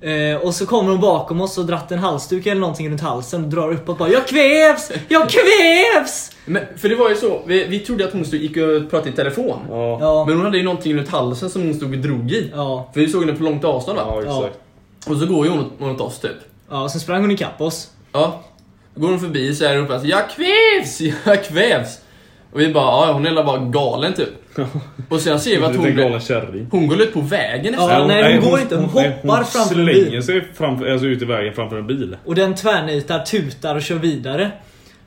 [0.00, 3.44] Eh, och så kommer hon bakom oss och dratt en halsduk eller någonting runt halsen
[3.44, 4.90] och drar uppåt bara Jag kvävs!
[5.08, 6.30] Jag kvävs!
[6.44, 9.10] Men, för det var ju så, vi, vi trodde att hon stod, gick och pratade
[9.10, 9.58] i telefon.
[9.68, 12.50] Ja, Ja, Men hon hade ju någonting runt halsen som hon stod och drog i.
[12.54, 14.04] ja, För vi såg henne på långt avstånd va?
[14.06, 14.58] ja exakt.
[15.06, 16.30] Och så går ju hon åt, mot oss typ.
[16.70, 16.82] ja.
[16.82, 17.88] Och sen sprang hon ikapp oss.
[18.12, 18.40] Ja.
[18.94, 21.00] Då går hon förbi så här uppe alltså, jag kvävs!
[21.26, 21.98] Jag kvävs!
[22.52, 24.28] Och vi bara, ja hon är bara galen typ.
[25.08, 26.66] Och sen ser vi att hon, kärring.
[26.70, 28.08] hon går ut på vägen Ja, nästan.
[28.08, 30.22] nej, hon går inte, hon nej, hoppar framför en slänger bil.
[30.22, 32.16] sig framför, alltså ut i vägen framför en bil.
[32.24, 34.50] Och den tvärnitar, tutar och kör vidare.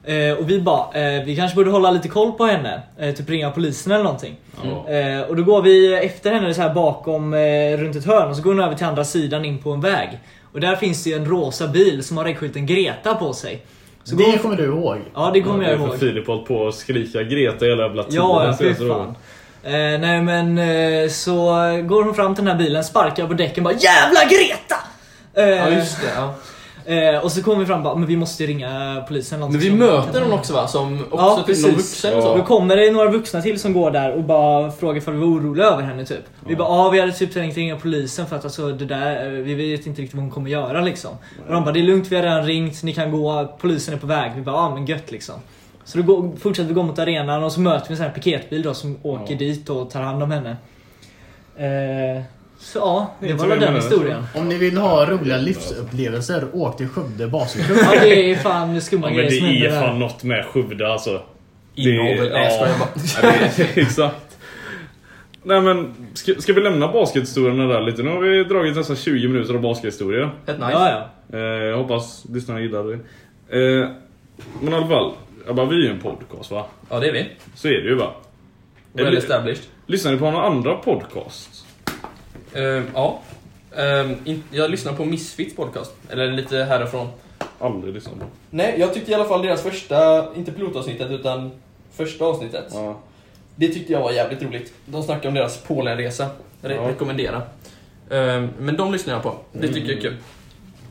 [0.04, 2.82] Eh, och vi bara, eh, vi kanske borde hålla lite koll på henne.
[3.00, 4.36] Eh, typ ringa polisen eller någonting.
[4.64, 4.90] Ja.
[4.94, 8.36] Eh, och då går vi efter henne så här bakom, eh, runt ett hörn och
[8.36, 10.10] så går hon över till andra sidan in på en väg.
[10.54, 13.62] Och där finns det ju en rosa bil som har reggskylten Greta på sig.
[14.04, 14.98] Så går Det hon, kommer du ihåg.
[15.16, 15.98] ja det kommer Ja, jag ihåg.
[16.00, 18.16] Filip har hållit på att skrika Greta hela jävla tiden.
[18.26, 19.16] Ja, ja
[19.64, 21.36] Eh, nej men eh, så
[21.88, 24.76] går hon fram till den här bilen, sparkar på däcken bara JÄVLA GRETA!
[25.34, 26.34] Eh, Ja just det, ja.
[26.96, 29.52] eh, och så kommer vi fram och bara, men vi måste ju ringa polisen eller
[29.52, 30.68] Men vi möter någon också va?
[30.68, 31.66] Som också Ja, typ precis.
[31.66, 32.22] någon vuxen och Ja.
[32.24, 32.38] så.
[32.38, 35.26] Då kommer det några vuxna till som går där och bara frågar för vi var
[35.28, 36.24] oroliga över henne typ.
[36.48, 39.30] Vi bara, ja vi hade typ tänkt ringa polisen för att alltså det där, eh,
[39.32, 41.12] vi vet inte riktigt vad hon kommer göra liksom.
[41.48, 43.98] Och de bara, det är lugnt vi har redan ringt, ni kan gå, polisen är
[43.98, 44.32] på väg.
[44.36, 45.36] Vi bara, ja men gött liksom.
[45.84, 48.14] Så då går, fortsätter vi gå mot arenan och så möter vi en sån här
[48.14, 49.40] piketbil då som åker Ja.
[49.40, 50.50] dit och tar hand om henne.
[51.58, 52.24] Eh,
[52.60, 54.24] så ja, det Inte var väl det den historien.
[54.36, 57.78] Om ni vill ha roliga livsupplevelser, åk till Skövde basketklubb.
[57.82, 59.82] Ja det är fan skumma Ja, grejer det som händer är där.
[59.82, 61.22] fan något med Skövde alltså.
[61.76, 62.18] Inavel.
[62.34, 64.38] Ja, det är- Exakt.
[65.44, 68.04] Nej men, ska, ska vi lämna baskethistorierna där lite?
[68.04, 70.26] Nu har vi dragit nästan 20 minuter av baskethistoria.
[70.46, 70.58] Nice.
[70.60, 70.90] Ja,
[71.30, 71.38] ja.
[71.38, 72.94] Eh, jag hoppas lyssnarna gillar det.
[72.94, 73.90] Eh,
[74.62, 75.12] men i alla fall,
[75.46, 76.66] jag bara, vi är ju en podcast va?
[76.90, 77.30] Ja det är vi.
[77.56, 78.14] Så är det ju va?
[78.94, 79.64] Well Eller- established.
[79.86, 81.66] Lyssnar ni på några andra podcasts?
[82.54, 83.20] Ehm, ja.
[83.78, 85.94] Ehm, in, jag lyssnar på Misfits podcast.
[86.10, 87.08] Eller lite härifrån.
[87.60, 88.26] Aldrig lyssnat på.
[88.50, 91.52] Nej, jag tyckte i alla fall deras första, inte pilotavsnittet utan
[91.94, 92.66] första avsnittet.
[92.72, 93.00] Ja.
[93.56, 94.74] Det tyckte jag var jävligt roligt.
[94.86, 96.30] De snackade om deras Polenresa.
[96.62, 96.90] Re- Ja.
[96.90, 97.42] Rekommendera.
[98.10, 99.36] Ehm, men de lyssnar jag på.
[99.52, 100.16] Det tycker jag är kul.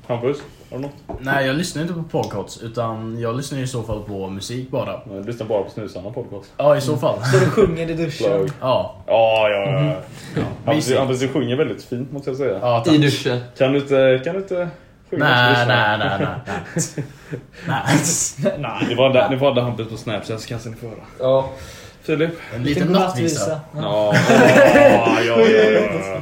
[0.06, 0.36] Hampus,
[0.70, 1.20] har du något?
[1.20, 5.00] Nej, jag lyssnar inte på podcasts utan jag lyssnar i så fall på musik bara.
[5.14, 6.52] Jag lyssnar bara på Snusarna podcast.
[6.56, 7.18] Ja, i så fall.
[7.24, 8.26] Så du sjunger i duschen.
[8.26, 8.50] Plug.
[8.60, 8.96] Ja.
[9.06, 9.94] Ja, ja, ja.
[10.42, 10.98] Hampus, Mysigt.
[10.98, 12.58] Hampus, du sjunger väldigt fint måste jag säga.
[12.62, 12.84] ja.
[12.86, 13.40] I duschen.
[13.58, 14.68] Kan du inte, kan du inte
[15.10, 15.24] sjunga?
[15.24, 16.28] Nej, nej, nej, nej.
[16.46, 17.04] nej.
[18.58, 18.86] Nej.
[18.88, 20.98] Ni var där, ni var där Hampus på Snapchat så kanske ni får höra.
[21.18, 21.50] Ja.
[22.02, 22.30] Filip?
[22.54, 23.60] En liten nattvisa.
[23.76, 26.20] Ja, ja, ja, ja, ja.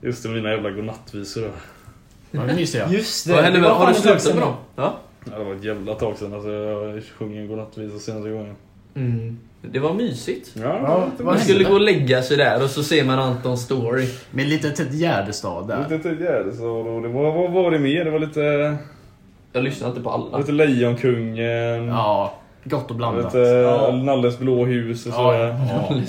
[0.00, 1.50] Just det, mina jävla godnattvisor.
[2.34, 2.94] Ja, det.
[2.96, 3.32] Just det.
[3.32, 4.54] Vad hände med, var har du slutat med dem?
[4.76, 4.94] Ja.
[5.32, 8.54] Ja, det var ett jävla tag sedan alltså, jag sjöng en godnattvisa senaste gången.
[8.96, 9.38] Mm.
[9.62, 10.50] Det var mysigt.
[10.54, 13.18] Ja, Ja, det Man vad skulle gå och lägga sig där och så ser man
[13.18, 14.08] Antons story.
[14.30, 15.86] Med lite Ted Gärdestad där.
[15.90, 18.04] Lite tidigare så då, det var, vad var det mer?
[18.04, 18.76] Det var lite,
[19.52, 20.38] Jag lyssnar inte på alla.
[20.38, 21.88] lite Lejonkungen.
[21.88, 23.24] Ja, gott och blandat.
[23.24, 23.92] Lite Ja.
[23.92, 25.56] Nalles blå hus och Ja, sådär.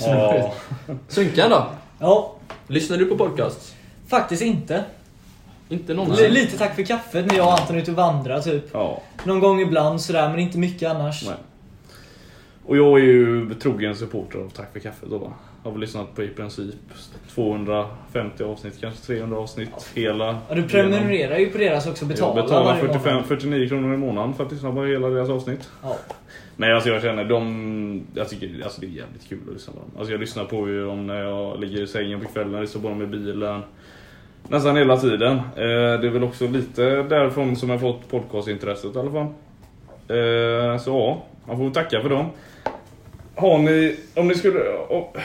[0.06, 0.52] ja.
[0.88, 0.94] Ja.
[1.08, 1.66] Sunkan då?
[2.00, 2.32] Ja,
[2.66, 3.74] Lyssnar du på podcast?
[4.08, 4.84] faktiskt inte.
[5.68, 6.30] Inte L- någonsin?
[6.32, 8.64] lite tack för kaffet när jag och Anton är ute och vandrar typ.
[8.72, 9.02] ja.
[9.24, 11.26] Någon gång ibland sådär, men inte mycket annars.
[11.26, 11.34] Nej.
[12.66, 15.32] Och jag är ju trogen supporter av Tack för kaffet då va.
[15.62, 16.74] Har väl lyssnat på i princip
[17.34, 19.90] 250 avsnitt, kanske 300 avsnitt.
[19.94, 20.38] Hela.
[20.48, 23.26] Ja, du prenumererar ju på deras också, Jag betalar betalar varje 45, månad.
[23.28, 25.70] 49 kronor i månaden för att lyssna på hela deras avsnitt.
[25.82, 25.96] Ja.
[26.56, 29.78] Nej alltså jag känner de, jag tycker alltså det är jävligt kul att lyssna på
[29.78, 29.90] dem.
[29.98, 32.88] Alltså jag lyssnar på dem när jag ligger i sängen på kvällen, jag lyssnar på
[32.88, 33.62] dem i bilen.
[34.48, 35.36] Nästan hela tiden.
[35.36, 35.42] Eh,
[36.00, 39.26] det är väl också lite därifrån som jag fått podcastintresset i alla fall.
[40.08, 42.26] Eh, så ja, man får tacka för dem.
[43.36, 44.60] Har ni, om ni skulle,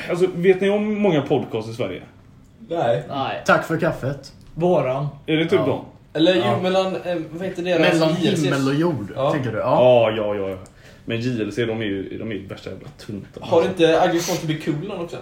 [0.09, 2.01] alltså vet ni om många podcasts i Sverige?
[2.69, 3.03] Nej.
[3.09, 3.41] Nej.
[3.45, 4.33] Tack för kaffet.
[4.55, 5.07] Våran.
[5.25, 5.65] Är det typ Ja.
[5.65, 5.85] dem?
[6.13, 6.53] Eller Ja.
[6.57, 9.31] jo, mellan, eh, vad heter deras Mellan himmel och jord, Ja.
[9.31, 9.57] tänker du?
[9.57, 10.11] Ja.
[10.17, 10.57] Ja, ja, ja.
[11.05, 13.39] Men JLC de är ju de är ju värsta jävla tunta.
[13.41, 15.17] Har inte want to be cool också?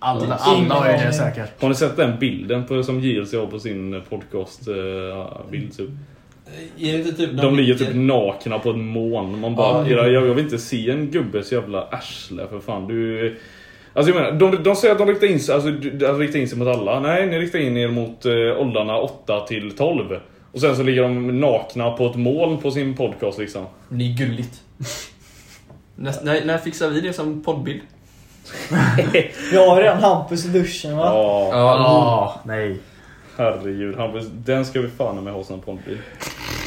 [0.00, 1.62] Alla, alla har ju det säkert.
[1.62, 5.76] Har ni sett den bilden på, som JLC har på sin podcast eh, bild?
[5.76, 5.88] Typ?
[6.78, 9.40] Eh, Är det inte typ De ligger typ nakna på ett moln.
[9.40, 12.86] Man bara, era, jag, jag vill inte se en gubbes jävla arsle för fan.
[12.86, 13.36] Du...
[13.92, 16.38] Alltså jag menar, de, de säger att de riktar in sig, alltså, du- de riktar
[16.38, 17.00] in sig mot alla.
[17.00, 20.16] Nej, ni riktar in er mot eh, åldrarna 8 till 12.
[20.52, 23.66] Och sen så ligger de nakna på ett moln på sin podcast liksom.
[23.88, 24.60] Det är gulligt.
[25.96, 27.80] Näst, när, när fixar vi det som poddbild?
[29.52, 31.04] Jag har redan Hampus i duschen va?
[31.04, 32.78] Ja, Ja, nej.
[33.36, 33.96] herregud.
[33.96, 35.98] Hampus, den ska vi fan med ha som poddbild.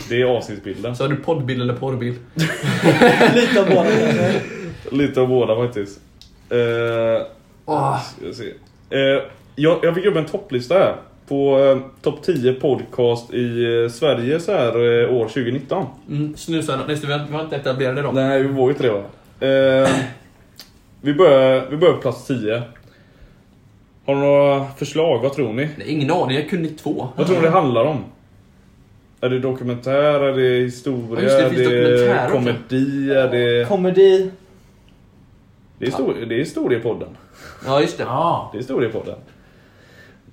[0.09, 0.95] Det är avsnittsbilden.
[0.95, 2.15] Så har du poddbild eller porrbild?
[3.35, 3.89] Lite av båda.
[4.91, 5.99] Lite av båda faktiskt.
[6.49, 7.25] Eh,
[7.65, 7.99] Åh.
[8.01, 8.53] Ska jag, se.
[8.89, 9.23] Eh,
[9.55, 10.95] jag, jag fick upp en topplista här.
[11.27, 15.85] På eh, topp 10 podcast i eh, Sverige så här eh, år 2019.
[16.09, 16.83] Mm, snusarna.
[16.87, 18.15] Nej, vi har, inte etablerade dem.
[18.15, 19.03] Nej, vi var ju inte det va?
[21.05, 22.61] Vi, börjar, vi börjar på plats 10.
[24.05, 25.19] Har ni några förslag?
[25.19, 25.69] Vad tror ni?
[25.77, 27.07] Nej, ingen aning, jag kunde två.
[27.15, 28.03] Vad tror ni det handlar om?
[29.21, 30.19] Är det dokumentär?
[30.19, 31.29] Är det historia?
[31.39, 32.35] Ja, det, det är dokumentär också.
[32.37, 33.11] komedi?
[33.13, 33.67] Är det...
[33.67, 34.31] Komedi.
[35.77, 37.17] Det är, histori- det är historiepodden.
[37.65, 38.03] Ja, just det.
[38.03, 38.49] Ja.
[38.51, 39.15] Det är historiepodden.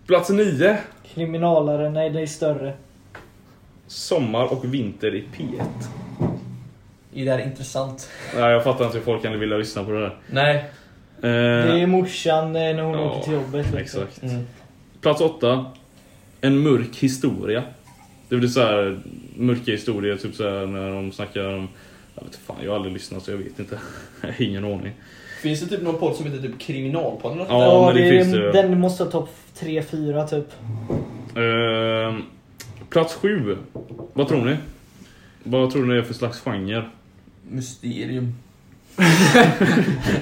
[0.06, 0.76] Plats 9.
[1.14, 1.90] Kriminalare.
[1.90, 2.72] Nej, det är större.
[3.86, 5.62] Sommar och vinter i P1.
[7.14, 8.10] Är det här intressant?
[8.34, 10.16] Nej, jag fattar inte hur folk kan vilja lyssna på det där.
[10.30, 10.54] Nej.
[10.56, 13.74] Eh, Det är morsan eh, när hon ja, åker till jobbet.
[13.74, 14.22] Exakt.
[14.22, 14.46] Mm.
[15.00, 15.64] Plats åtta.
[16.40, 17.62] En mörk historia.
[18.28, 18.98] Det blir så här
[19.36, 21.68] mörka historier, typ så här när de snackar om...
[22.14, 23.78] Jag vet fan, jag har aldrig lyssnat så jag vet inte.
[24.20, 24.92] Jag har ingen aning.
[25.42, 27.40] Finns det typ någon podd som heter typ Kriminalpodden?
[27.40, 30.46] eller Ja, Ja, men det det finns det den måste ha topp 3-4 typ.
[31.36, 32.24] Eh,
[32.90, 33.56] plats sju.
[34.12, 34.56] Vad tror ni?
[35.42, 36.82] Vad tror ni det är för slags genre?
[37.50, 38.34] Mysterium.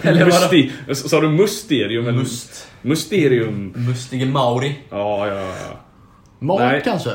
[0.03, 0.25] Eller?
[0.27, 2.07] Musti Sa du mysterium?
[2.09, 2.69] eller- Must.
[2.83, 3.73] Mysterium.
[3.77, 4.79] Mustige Mauri.
[4.91, 5.79] Ja, ja, ja.
[6.39, 6.81] Mat Nej.
[6.85, 7.11] kanske?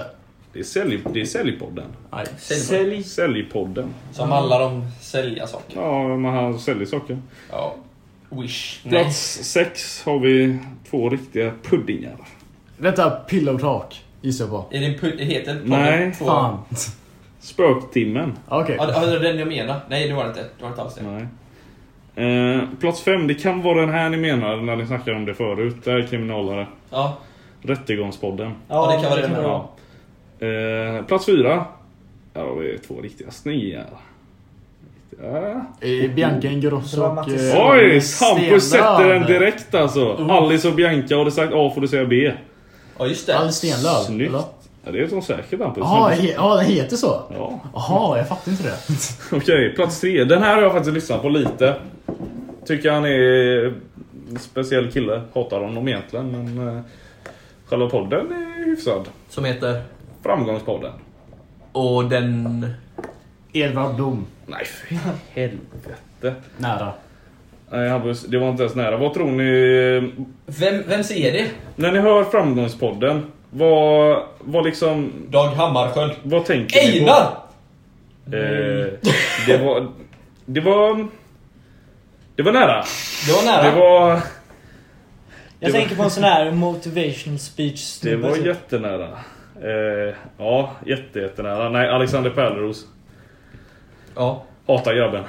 [0.53, 1.85] Det är, sälj, det är säljpodden.
[2.11, 2.59] Nej, sälj.
[2.59, 3.03] Sälj.
[3.03, 3.93] Säljpodden.
[4.11, 5.79] Som handlar om sälja saker.
[5.81, 7.21] Ja, man har säljer saker.
[7.51, 7.75] Ja.
[8.29, 8.79] Wish.
[8.83, 9.03] Nej.
[9.03, 10.57] Plats sex har vi
[10.89, 12.15] två riktiga puddingar.
[12.77, 14.65] Detta Pillow Talk, gissar jag på.
[14.75, 15.17] Är det en.
[15.19, 16.57] Heter podden Nej, två- Fan.
[17.43, 18.33] Spöktimmen.
[18.47, 18.75] Okej.
[18.79, 19.79] Ja, det är den jag menar.
[19.89, 20.41] Nej, det var det inte.
[20.41, 21.01] Det var inte alls det.
[21.03, 21.27] Nej.
[22.55, 25.33] Eh, plats fem, det kan vara den här ni menar när ni snackade om det
[25.33, 25.75] förut.
[25.83, 26.67] Det är kriminalare.
[26.89, 27.17] Ja.
[27.61, 28.51] Rättegångspodden.
[28.67, 29.61] Ja, det kan vara det vara.
[30.39, 30.97] Ja.
[30.99, 31.65] Eh, plats fyra.
[32.33, 33.85] Ja, vi är två riktiga snear.
[35.21, 35.65] Ja.
[35.87, 37.07] Eh, Bianca Ingrosso och...
[37.07, 37.55] Dramatiskt.
[37.55, 38.01] eh, Oj!
[38.21, 40.13] Hampus sätter den direkt alltså.
[40.29, 42.31] Alice och Bianca, har du sagt A får du säga B.
[42.99, 43.37] Ja, just det.
[43.37, 43.93] Alice Stenlöv.
[44.05, 44.29] Snyggt.
[44.29, 44.43] eller?
[44.83, 45.83] Ja, det är så säkert Hampus.
[46.35, 47.21] Ja, den heter så?
[47.37, 47.59] Ja.
[47.73, 48.77] Jaha, jag fattar inte det.
[49.37, 50.23] Okej, plats tre.
[50.23, 51.75] Den här har jag faktiskt lyssnat på lite.
[52.65, 53.65] Tycker han är
[54.29, 55.21] en speciell kille.
[55.33, 56.81] Hatar honom egentligen, men eh,
[57.65, 59.07] själva podden är hyfsad.
[59.29, 59.81] Som heter...
[60.23, 60.91] Framgångspodden.
[61.71, 62.67] Och den...
[63.53, 64.25] Edvard Blom.
[64.45, 64.97] Nej för
[65.33, 66.41] helvete.
[66.57, 66.93] Nära.
[67.69, 68.97] Nej Hampus, det var inte ens nära.
[68.97, 70.13] Vad tror ni...
[70.45, 71.49] Vem, vem ser det?
[71.75, 75.11] När ni hör Framgångspodden, vad, vad liksom...
[75.29, 76.13] Dag Hammarskjöld.
[76.23, 77.11] Vad tänker ni på?
[77.11, 77.37] Einar!
[78.25, 78.93] Eh,
[79.47, 79.87] det var...
[80.45, 81.07] Det var...
[82.35, 82.83] Det var nära.
[83.27, 83.63] Det var nära.
[83.71, 84.09] Det var...
[84.09, 84.21] Jag
[85.59, 89.07] Det var- tänker på en sån här motivation speech Det var jättenära.
[89.61, 91.69] Eh, ja, jätte, jättenära.
[91.69, 92.85] Nej, Alexander Pärleros.
[94.15, 94.43] Ja.
[94.67, 95.23] Hatar grabben.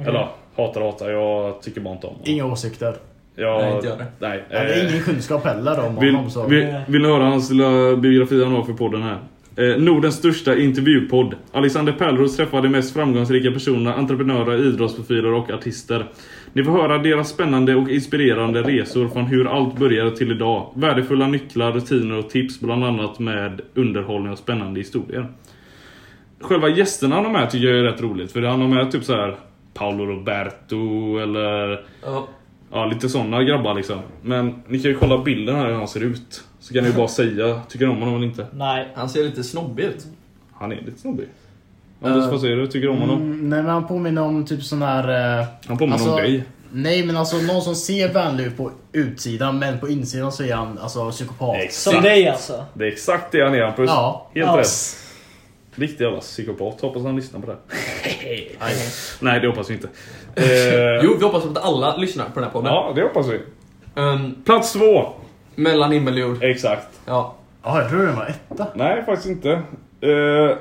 [0.00, 1.10] Eller ja, hatar hatar.
[1.10, 2.28] Jag tycker bara inte om honom.
[2.28, 2.96] Inga åsikter.
[3.34, 4.06] Jag, Nej, inte jag det.
[4.18, 4.44] Nej.
[4.50, 6.30] Jag hade eh, ingen kunskap heller om Vill, honom.
[6.30, 6.46] Så.
[6.46, 9.18] vill, vill ni höra hans lilla biografi han har för podden här?
[9.56, 11.34] Eh, Nordens största intervjupodd.
[11.52, 16.06] Alexander Pärleros träffar de mest framgångsrika personerna, entreprenörer, idrottsprofiler och artister.
[16.52, 20.72] Ni får höra deras spännande och inspirerande resor från hur allt började till idag.
[20.74, 25.26] Värdefulla nycklar, rutiner och tips bland annat med underhållning och spännande historier.
[26.40, 28.32] Själva gästerna han har med tycker jag är rätt roligt.
[28.32, 29.36] För han har med typ så här
[29.74, 32.28] Paolo Roberto eller ja.
[32.72, 33.98] Ja, lite såna grabbar liksom.
[34.22, 36.44] Men ni kan ju kolla bilden här hur han ser ut.
[36.60, 38.46] Så kan ni ju bara säga, tycker ni om honom eller inte?
[38.52, 38.88] Nej.
[38.94, 40.06] Han ser lite snobbig ut.
[40.54, 41.26] Han är lite snobbig.
[42.02, 42.66] Anders, Eh, vad säger du?
[42.66, 43.16] Tycker du om honom?
[43.22, 45.38] Mm, nej men han påminner om typ sån här...
[45.40, 46.44] Eh, Han påminner alltså, om dig.
[46.72, 50.54] Nej men alltså någon som ser vänlig ut på utsidan men på insidan så är
[50.54, 51.56] han alltså psykopat.
[51.56, 51.94] Exakt.
[51.94, 52.64] Som dig alltså.
[52.74, 53.90] Det är exakt det han är Hampus.
[53.90, 54.30] Ja.
[54.34, 54.58] Helt Ja.
[54.58, 54.66] rätt.
[55.74, 56.80] Riktig jävla psykopat.
[56.80, 57.56] Hoppas han lyssnar på det.
[59.20, 59.88] Nej, det hoppas vi inte.
[60.34, 60.44] Eh,
[61.04, 62.72] Jo, vi hoppas att alla lyssnar på den här podden.
[62.72, 63.40] Ja, det hoppas vi.
[63.94, 65.12] Ehm, Plats två.
[65.54, 66.42] mellan himmel och jord.
[66.42, 66.88] Exakt.
[67.06, 67.36] Ja.
[67.62, 68.66] Ja, jag tror den var etta.
[68.74, 69.50] Nej, faktiskt inte.
[70.00, 70.56] Eh,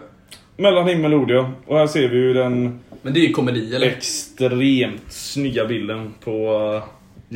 [0.58, 1.52] mellan himmel och jord ja.
[1.65, 3.88] Och här ser vi ju den Men det är ju komedi, eller?
[3.88, 6.84] extremt snygga bilden på uh,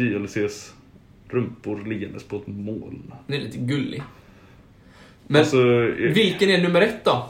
[0.02, 0.74] JLCs
[1.30, 3.14] rumpor liggandes på ett moln.
[3.28, 4.04] Den är lite gullig.
[5.28, 7.30] Men alltså, eh, vilken är nummer ett då?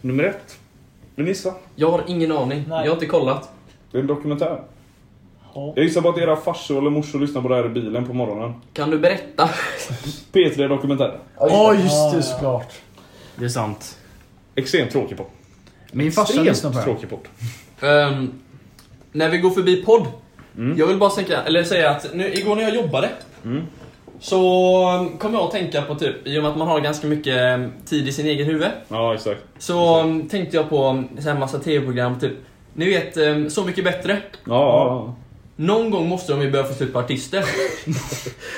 [0.00, 0.58] Nummer ett.
[1.14, 1.54] Vill ni gissa?
[1.74, 2.64] Jag har ingen aning.
[2.68, 2.78] Nej.
[2.84, 3.50] Jag har inte kollat.
[3.92, 4.60] Det är en dokumentär.
[5.54, 5.72] Ja.
[5.76, 8.12] Jag gissar på att era farsor eller morsor lyssnar på det här i bilen på
[8.12, 8.54] morgonen.
[8.72, 9.50] Kan du berätta?
[10.32, 11.18] P3 Dokumentär.
[11.38, 12.72] Ja just det såklart.
[13.36, 13.98] Det är sant.
[14.54, 15.26] Extremt tråkig podd.
[15.92, 16.84] Min farsa lyssnar på den.
[16.84, 17.28] tråkig podd.
[17.80, 18.32] Ehm,
[19.12, 20.06] när vi går förbi podd.
[20.56, 20.78] Mm.
[20.78, 23.10] Jag vill bara tänka, eller säga att nu, igår när jag jobbade.
[23.44, 23.62] Mm.
[24.20, 24.40] Så
[25.18, 27.66] kom jag att tänka på typ, i och med att man har ganska mycket eh,
[27.86, 28.68] tid i sin egen huvud.
[28.88, 29.40] Ja, exakt.
[29.58, 32.32] Så um, tänkte jag på så här massa tv-program, typ.
[32.74, 34.16] Ni vet, um, Så mycket bättre.
[34.32, 35.14] Ja, ja.
[35.56, 37.44] Någon gång måste de ju börja få slut på artister.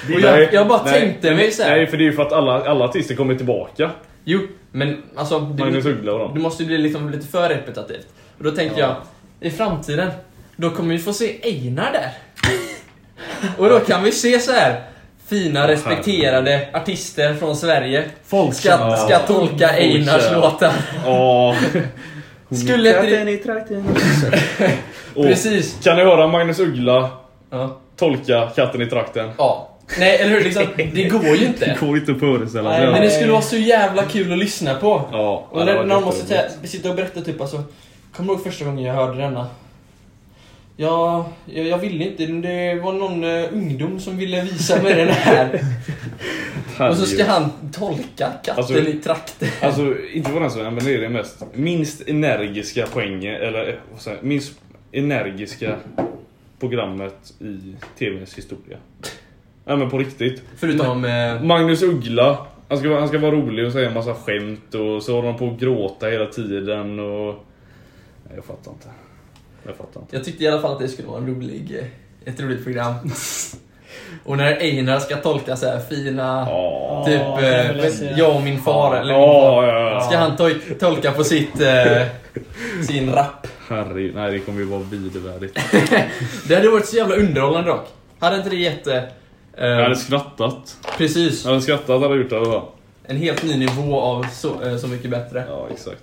[0.09, 1.77] Det- Och jag- Nej, jag bara nej, tänkte mig så här.
[1.77, 3.91] Nej, för det är ju för att alla, alla artister kommer tillbaka.
[4.25, 4.41] Jo,
[4.73, 5.39] men alltså...
[5.41, 6.31] Magnus Det, Uggla och dem.
[6.35, 8.07] det måste ju bli liksom lite för repetitivt.
[8.39, 8.97] Och då tänkte jag,
[9.41, 10.11] i framtiden,
[10.57, 12.11] då kommer vi få se Einar där.
[13.59, 14.83] Och då kan vi se så här
[15.31, 20.73] fina, respekterade artister från Sverige Folk ska, ska tolka Einars låtar.
[21.07, 21.57] Ja.
[22.65, 23.85] Skulle inte i trakten.
[25.15, 25.79] Och Precis.
[25.85, 27.11] Kan ni höra Magnus Uggla
[27.97, 29.31] tolka katten i trakten?
[29.39, 29.67] ja.
[29.99, 30.45] Nej, eller hur?
[30.45, 31.65] Liksom, det går ju inte.
[31.65, 32.93] Det går inte att föreställa Nej, sig.
[32.93, 35.03] Men det skulle vara så jävla kul att lyssna på.
[35.13, 37.63] Ja, Och när, de måste sitta och berätta typ alltså.
[38.17, 39.47] Kommer du ihåg första gången jag hörde denna?
[40.81, 42.27] Ja, jag, jag ville inte.
[42.27, 45.61] Det var någon uh, ungdom som ville visa mig den här.
[46.91, 49.49] och så ska han tolka katten Alltså- i trakten.
[49.63, 53.75] Alltså, inte för den som men det är det mest minst energiska poängen, eller eh,
[53.93, 54.61] vad säger jag, minst
[54.93, 55.77] energiska
[56.61, 58.77] programmet i TVns historia.
[59.65, 60.43] Ja men på riktigt.
[60.57, 61.05] Förutom...
[61.05, 64.75] Eh, Magnus Uggla, han ska, vara- han ska vara rolig och säga en massa skämt
[64.75, 67.35] och så håller de på att gråta hela tiden och...
[68.25, 68.89] Nej, jag fattar inte.
[69.67, 70.17] Jag fattar inte.
[70.17, 71.79] jag tyckte i alla fall att det skulle vara en rolig,
[72.25, 72.95] eh, ett roligt program.
[74.25, 76.47] och när Einar ska tolka så här fina...
[76.49, 77.03] Ja.
[77.07, 78.15] Typ, jag eh, se.
[78.17, 79.67] jag och min far, eller min far.
[79.67, 80.01] Ja, ja, ja.
[80.01, 82.07] Ska han tol- tolka på sitt, eh,
[82.87, 83.47] sin rap?
[83.69, 85.59] Herregud, nej det kommer ju vara vidervärdigt.
[86.49, 87.87] Det hade varit så jävla underhållande dock.
[88.19, 88.87] Hade inte det gett...
[88.87, 89.03] Eh,
[89.55, 90.77] Jag hade skrattat.
[90.99, 91.45] precis.
[91.45, 92.41] Jag hade skrattat hade jag gjort det.
[92.41, 92.63] va?
[93.05, 95.45] En helt ny nivå av Så, eh, så mycket bättre.
[95.49, 96.03] Ja, exakt.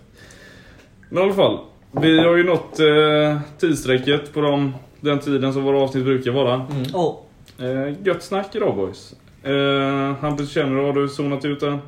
[1.10, 1.60] Men i alla fall.
[1.92, 6.54] Vi har ju nått eh, tidsstrecket på de, den tiden som våra avsnitt brukar vara.
[6.54, 6.96] Mm.
[6.96, 7.16] Oh.
[7.60, 9.14] Eh, gött snack idag boys.
[9.44, 11.80] Eh, Hampus känner du, har du zonat ut den?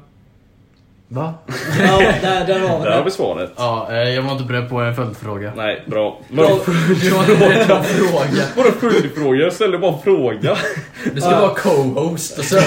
[1.11, 1.33] Va?
[1.79, 3.03] Ja, där, där har vi Där har det.
[3.05, 3.51] vi svaret.
[3.57, 5.53] Ja, eh, jag var inte beredd på en följdfråga.
[5.55, 6.19] Nej, bra.
[6.29, 8.45] Bra, fråga.
[8.55, 9.39] vadå följdfråga?
[9.43, 10.57] Jag ställde bara en fråga.
[11.13, 12.57] Du ska vara co-host och så...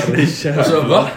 [0.61, 1.09] Och så va?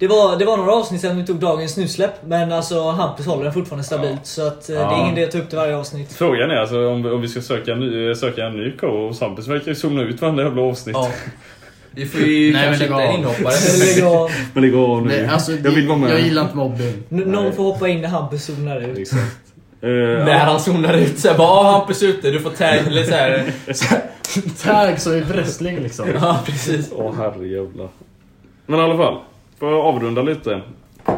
[0.00, 3.44] Det var, det var några avsnitt sedan vi tog dagens snusläpp, men alltså Hampus håller
[3.44, 4.12] den fortfarande stabilt.
[4.14, 4.20] Ja.
[4.24, 4.96] Så att, eh, det Ja.
[4.96, 6.12] är ingen idé att ta upp det varje avsnitt.
[6.12, 9.12] Frågan är alltså om, vi- om vi ska söka en ny, söka en ny co
[9.20, 10.96] Hampus verkar ju zona ut varenda jävla avsnitt.
[10.96, 11.10] Ja.
[11.94, 13.54] Vi får ju Nej, kanske inte en inhoppare.
[13.94, 14.30] Lägg av.
[14.54, 15.08] Men lägg av nu.
[15.08, 16.10] Nej, alltså, jag vill vara med.
[16.10, 16.92] jag gillar inte mobbing.
[17.10, 18.98] N- Någon får hoppa in när Hampus zonar ut.
[18.98, 19.36] Exakt.
[19.82, 23.44] Eh, När han zonar ut såhär bara "Ah, Hampus ute, du får tag eller såhär.
[24.64, 26.08] Tag som i wrestling liksom.
[26.20, 26.90] Ja precis.
[26.96, 27.88] Åh herrejävlar.
[28.66, 29.18] Men i alla fall,
[29.60, 30.60] för att avrunda lite.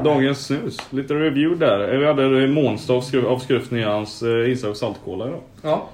[0.04, 1.96] Dagens snus, lite review där.
[1.98, 5.40] Vi hade Månstad avskrift, avskrift i hans eh, inslag av saltkola idag.
[5.62, 5.88] Ja.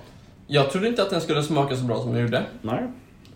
[0.47, 2.43] Jag trodde inte att den skulle smaka så bra som den gjorde.
[2.63, 2.83] Nej.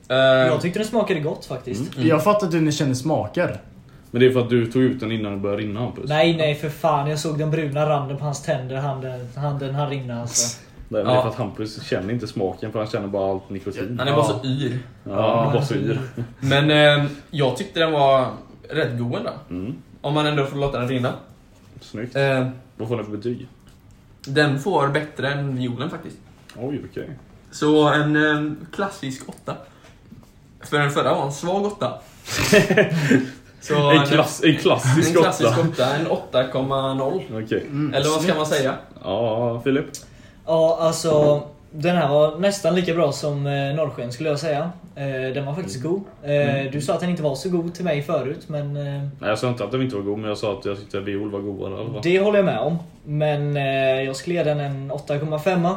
[0.09, 1.97] Eh, Jag tyckte den smakade gott faktiskt.
[1.97, 2.09] Mm.
[2.09, 3.61] Jag fattar att du inte känner smaker.
[4.11, 6.09] Men det är för att du tog ut den innan det började rinna Hampus.
[6.09, 7.11] Nej, nej för fan.
[7.11, 8.77] Jag såg den bruna randen på hans tänder.
[8.77, 10.59] Handen, handen han rinna alltså.
[10.89, 11.19] Nej, men Det Ja.
[11.19, 13.97] är för att Hampus känner inte smaken för han känner bara allt nikotin.
[13.99, 14.79] Han är bara så yr.
[15.05, 16.01] Ja, bara så yr.
[16.41, 18.27] Men eh, jag tyckte den var
[18.75, 19.31] rätt god ändå.
[19.51, 19.75] Mm.
[20.01, 21.13] Om man ändå får låta den rinna.
[21.81, 22.17] Snyggt.
[22.17, 23.49] Eh, Vad får den för betyg?
[24.27, 26.17] den får bättre än violen faktiskt.
[26.57, 27.11] Oj, okej.
[27.51, 29.55] Så en eh, klassisk åtta.
[30.61, 31.99] För den förra var en svag åtta.
[33.61, 35.61] Så En, klass, en klassisk en klassisk åtta.
[35.69, 37.45] åtta, en 8,0.
[37.45, 37.61] Okej.
[37.67, 38.75] Mm, Eller vad ska man säga?
[39.05, 39.85] Ja, Filip.
[40.47, 41.43] Ja, alltså.
[41.75, 44.71] Den här var nästan lika bra som eh, Norrsken skulle jag säga.
[44.97, 46.03] Eh, den var faktiskt god.
[46.23, 49.39] Eh, Du sa att den inte var så god till mig förut, men Nej, jag
[49.39, 51.31] sa inte att den inte var god, men jag sa att jag tyckte att viol
[51.31, 52.79] var godare det håller jag med om.
[53.05, 53.57] Men
[54.07, 55.75] jag skulle ge den en 8,5.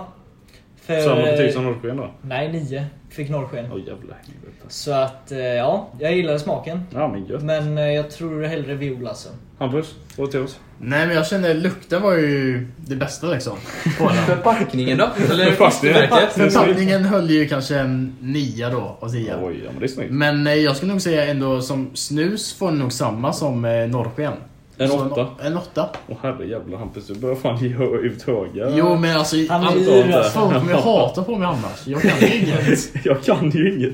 [0.85, 2.11] För, Samma betyg som Norrsken då?
[2.21, 3.65] Nej, 9 fick Norrsken.
[3.71, 4.65] Åh jävlar helvete.
[4.67, 6.81] Så att, eh, ja, jag gillade smaken.
[6.93, 7.43] Ja men gött.
[7.43, 9.29] Men eh, jag tror hellre viol alltså.
[9.59, 10.59] Hampus, vad till oss?
[10.79, 13.57] Nej men jag kände lukten var ju det bästa liksom.
[14.25, 15.09] Förpackningen då?
[15.31, 17.05] Eller Förpackningen.
[17.05, 19.35] höll ju kanske en nia då av tio.
[19.41, 20.11] Oj, ja men det är snyggt.
[20.11, 24.33] Men eh, jag skulle nog säga ändå som snus får nog samma som eh, norrsken.
[24.77, 25.27] En Så åtta?
[25.43, 25.89] En åtta.
[26.07, 28.69] Åh herrejävlar Hampus, du börjar fan ge ut höga.
[28.77, 30.39] Jo men alltså, Han är alltså.
[30.39, 31.87] folk kommer ju hata på mig annars.
[31.87, 33.05] Jag kan ju inget.
[33.05, 33.93] jag kan ju inget.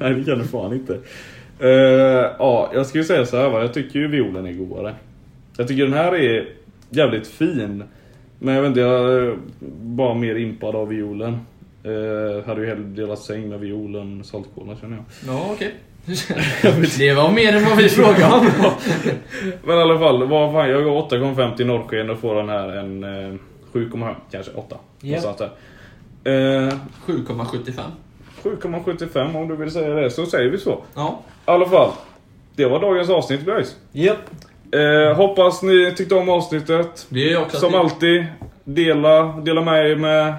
[0.00, 0.98] Nej det kan du fan inte.
[1.58, 1.70] Eh,
[2.38, 3.60] ja, jag ju säga så här va.
[3.60, 4.94] Jag tycker ju violen är godare.
[5.56, 6.48] Jag tycker den här är
[6.90, 7.84] jävligt fin.
[8.38, 9.36] Men jag vet inte, jag är
[9.80, 11.38] bara mer impad av violen.
[11.86, 15.34] Uh, hade ju hellre delat säng med violen saltkola känner jag.
[15.34, 15.74] Ja, okej.
[16.98, 18.46] Det var mer än vad vi frågade om.
[19.64, 22.68] Men i alla fall, vad fan, jag går 8,5 till norrsken och får den här
[22.68, 23.34] en eh,
[23.72, 24.76] 7,5 kanske 8.
[25.00, 25.06] Ja.
[25.16, 25.36] Någonstans
[26.22, 26.66] där.
[26.66, 26.72] Eh,
[27.06, 27.72] 7,75.
[28.42, 30.82] 7,75 om du vill säga det, så säger vi så.
[30.94, 31.20] Ja.
[31.46, 31.90] I alla fall,
[32.56, 33.76] det var dagens avsnitt guys.
[33.92, 34.16] Japp.
[34.72, 37.06] Eh, hoppas ni tyckte om avsnittet.
[37.08, 38.26] Det är också Som att alltid,
[38.64, 40.34] dela, dela med er med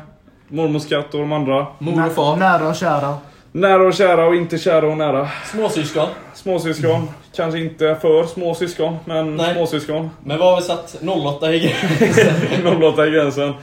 [0.48, 1.68] mormors katt och de andra.
[1.80, 3.18] mor och far, Nära och kära.
[3.58, 5.30] Nära och kära och inte kära och nära.
[5.52, 6.08] småsyskon.
[6.34, 7.10] Småsyskon.
[7.36, 9.54] Kanske inte för småsyskon, men Nej.
[9.56, 10.10] småsyskon.
[10.24, 10.96] Men vad har vi satt?
[11.26, 12.84] 08 i gränsen.
[12.84, 13.54] 08 i gränsen.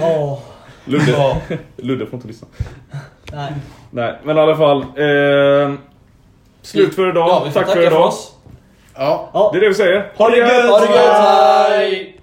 [0.00, 0.38] Åh.
[0.84, 1.36] Ludde, Ja.
[1.76, 2.48] Ludde får inte lyssna.
[3.32, 3.52] Nej.
[3.90, 4.80] Nej, men i alla fall.
[4.80, 5.74] Eh,
[6.62, 7.28] slut för idag.
[7.28, 8.06] Ja, vi får Tack tacka för idag.
[8.06, 8.32] oss.
[8.94, 9.30] Ja.
[9.32, 9.50] Ja.
[9.52, 10.12] Det är det vi säger.
[10.16, 10.70] Ha det gött!
[10.70, 12.14] Ha det gött, hej!